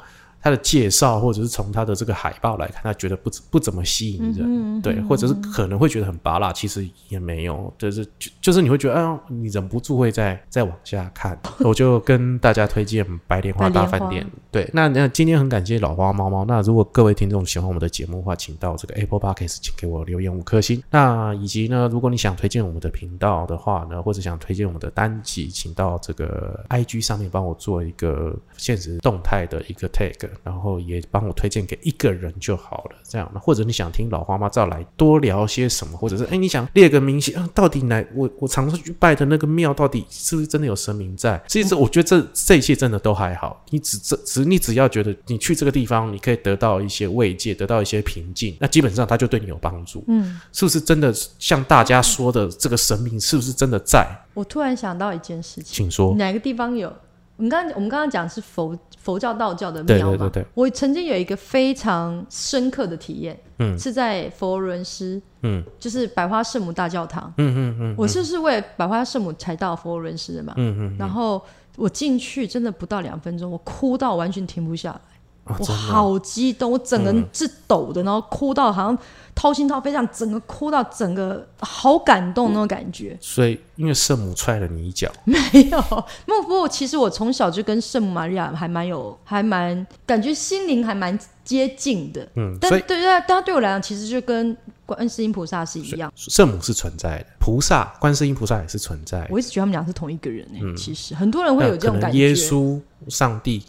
[0.45, 11.35] 他的介绍，或者是从他的这个海报来看，他觉得不不怎么吸引人，嗯对，或者是可能会觉得很拔辣，其实也没有，就是就就是你会觉得，啊，你忍不住会再再往下看。
[11.65, 14.23] 我就跟大家推荐《白莲花大饭店》。
[14.51, 16.45] 对，那那今天很感谢老花猫猫。
[16.45, 20.79] 那如果各位听众喜欢我们的节目的话，请到这个 Apple Podcast 请给我留言五颗星。
[20.91, 32.97] 那以及呢，如果你想推荐我们的频道的话呢，或者想推荐我们的单集，请到这个 IG 上面帮我做一个现实动态的一个 tag，然后也帮我推荐给一个人就好了。
[33.03, 41.41] 这样，或者你想听老花妈再来多聊些什么，或者是哎你想列个明星啊，到底哪我我常常去拜的那个庙到底是不是真的有神明在？
[41.47, 50.03] 其实我觉得这这一切真的都还好，你只这只你只要觉得你去这个地方，你可以得到一些慰藉，得到一些平静，那基本上他就对你有帮助。
[50.07, 54.07] 嗯，是不是真的像大家说的这个神明是不是真的在？
[54.33, 56.15] 我突然想到一件事情，请说。
[56.15, 56.91] 哪个地方有？
[57.38, 60.18] 我们刚刚我们刚刚讲是佛佛教、道教的庙嘛？
[60.18, 67.32] 对对对我曾经有一个非常深刻的体验，嗯是在佛罗伦斯，嗯就是百花圣母大教堂。
[67.38, 70.56] 嗯嗯嗯我就是为百花圣母才到佛罗伦斯的嘛。
[70.58, 71.39] 嗯嗯，然后
[71.78, 75.01] 我进去真的不到两分钟，我哭到完全停不下来。
[75.45, 78.97] 啊，我好激动，我整个人是抖的，然后哭到好像
[79.33, 83.17] 掏心掏肺这样，整个哭到整个好感动那种感觉。
[83.21, 85.37] 所以因为圣母踹了你一脚， 没
[85.71, 85.81] 有，
[86.25, 92.27] 不不过其实我从小就跟圣母玛利亚还蛮有，还蛮感觉心灵还蛮接近的。
[92.35, 96.11] 嗯，但对对，但对我来讲，其实就跟观世音菩萨是一样。
[96.15, 99.27] 圣母是存在的，菩萨、观世音菩萨也是存在的。
[99.29, 102.17] 我一直觉得他们俩是同一个人诶、其实很多人会有这种感觉。
[102.17, 102.79] 耶稣、
[103.09, 103.63] 上帝，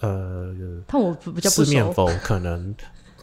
[0.00, 0.54] 呃，
[0.86, 1.64] 但我比较不熟。
[1.64, 2.74] 四面佛可能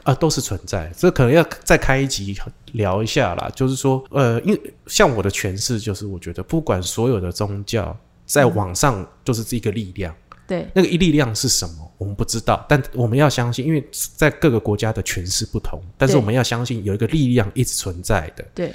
[0.04, 0.90] 啊、都是存在。
[0.96, 2.34] 这可能要再开一集
[2.72, 3.52] 聊一下啦。
[3.54, 7.94] 就是说，呃，因为像我的诠释，就是我觉得不管所有的宗教，
[8.26, 10.16] 在网上就是这一个力量。
[10.48, 18.46] 对那个一力量是什么，我们不知道，但我们要相信，因为在各个国家的诠释不同，但是我们要相信有一个力量一直存在的。
[18.56, 18.72] 对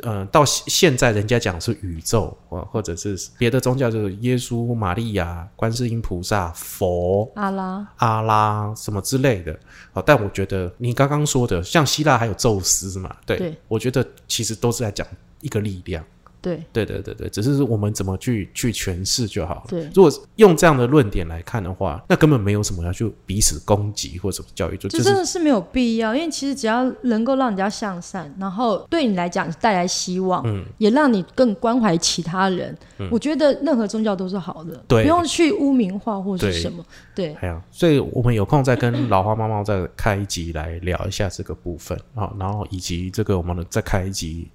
[0.00, 9.58] 呃，到现现在人家讲是宇宙啊，或者是别的宗教，就是耶稣、玛利亚、观世音菩萨、佛、阿拉，阿拉什么之类的。
[9.92, 15.06] 好，但我觉得你刚刚说的，像希腊还有宙斯嘛，对，对我觉得其实都是在讲
[15.40, 16.02] 一个力量。
[16.42, 16.62] 对。
[16.72, 19.64] 对对对对，只是我们怎么去去诠释就好了。
[19.68, 19.88] 对。
[19.94, 30.64] 如果用这样的论点来看的话，那根本没有什么要去彼此攻击或者什么教育，就就是真的是没有必要，因为其实只要能够让人家向善，然后对你来讲带来希望，嗯。
[30.78, 32.76] 也让你更关怀其他人，
[33.10, 35.02] 我觉得任何宗教都是好的，对。
[35.02, 36.84] 不用去污名化或是什么，
[37.14, 37.32] 对。
[37.34, 44.48] 哎呀，所以我们有空再跟老花猫猫再开一集来聊一下这个部分啊，然后以及这个我们再开一集。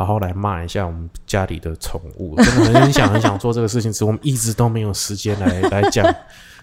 [0.00, 6.02] 好好来骂一下我们家里的宠物，真的很想很想做这个事情，只是我们一直都没有时间来来讲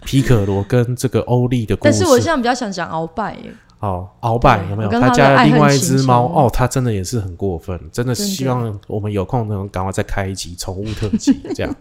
[0.04, 1.92] 皮可罗跟这个欧丽的故事。
[1.92, 4.90] 但是我现在比较想讲鳌拜耶，哦，鳌拜有没有？
[4.90, 11.76] 他家的另外一只猫哦，他真的也是很过分，真的希望我们有空能赶快再开一集宠物特辑， 这样。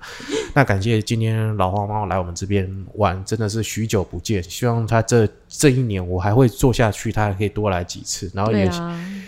[0.53, 8.71] 那感谢今天老花猫来我们这边玩，真的是许久不见，希望他这这一年我还会做下去，他还可以多来几次，然后也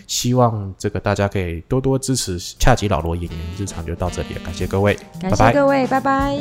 [0.07, 6.39] 希望这个大家可以多多支持恰吉老罗演员日常就到这里了，感谢各位，感谢各位，拜拜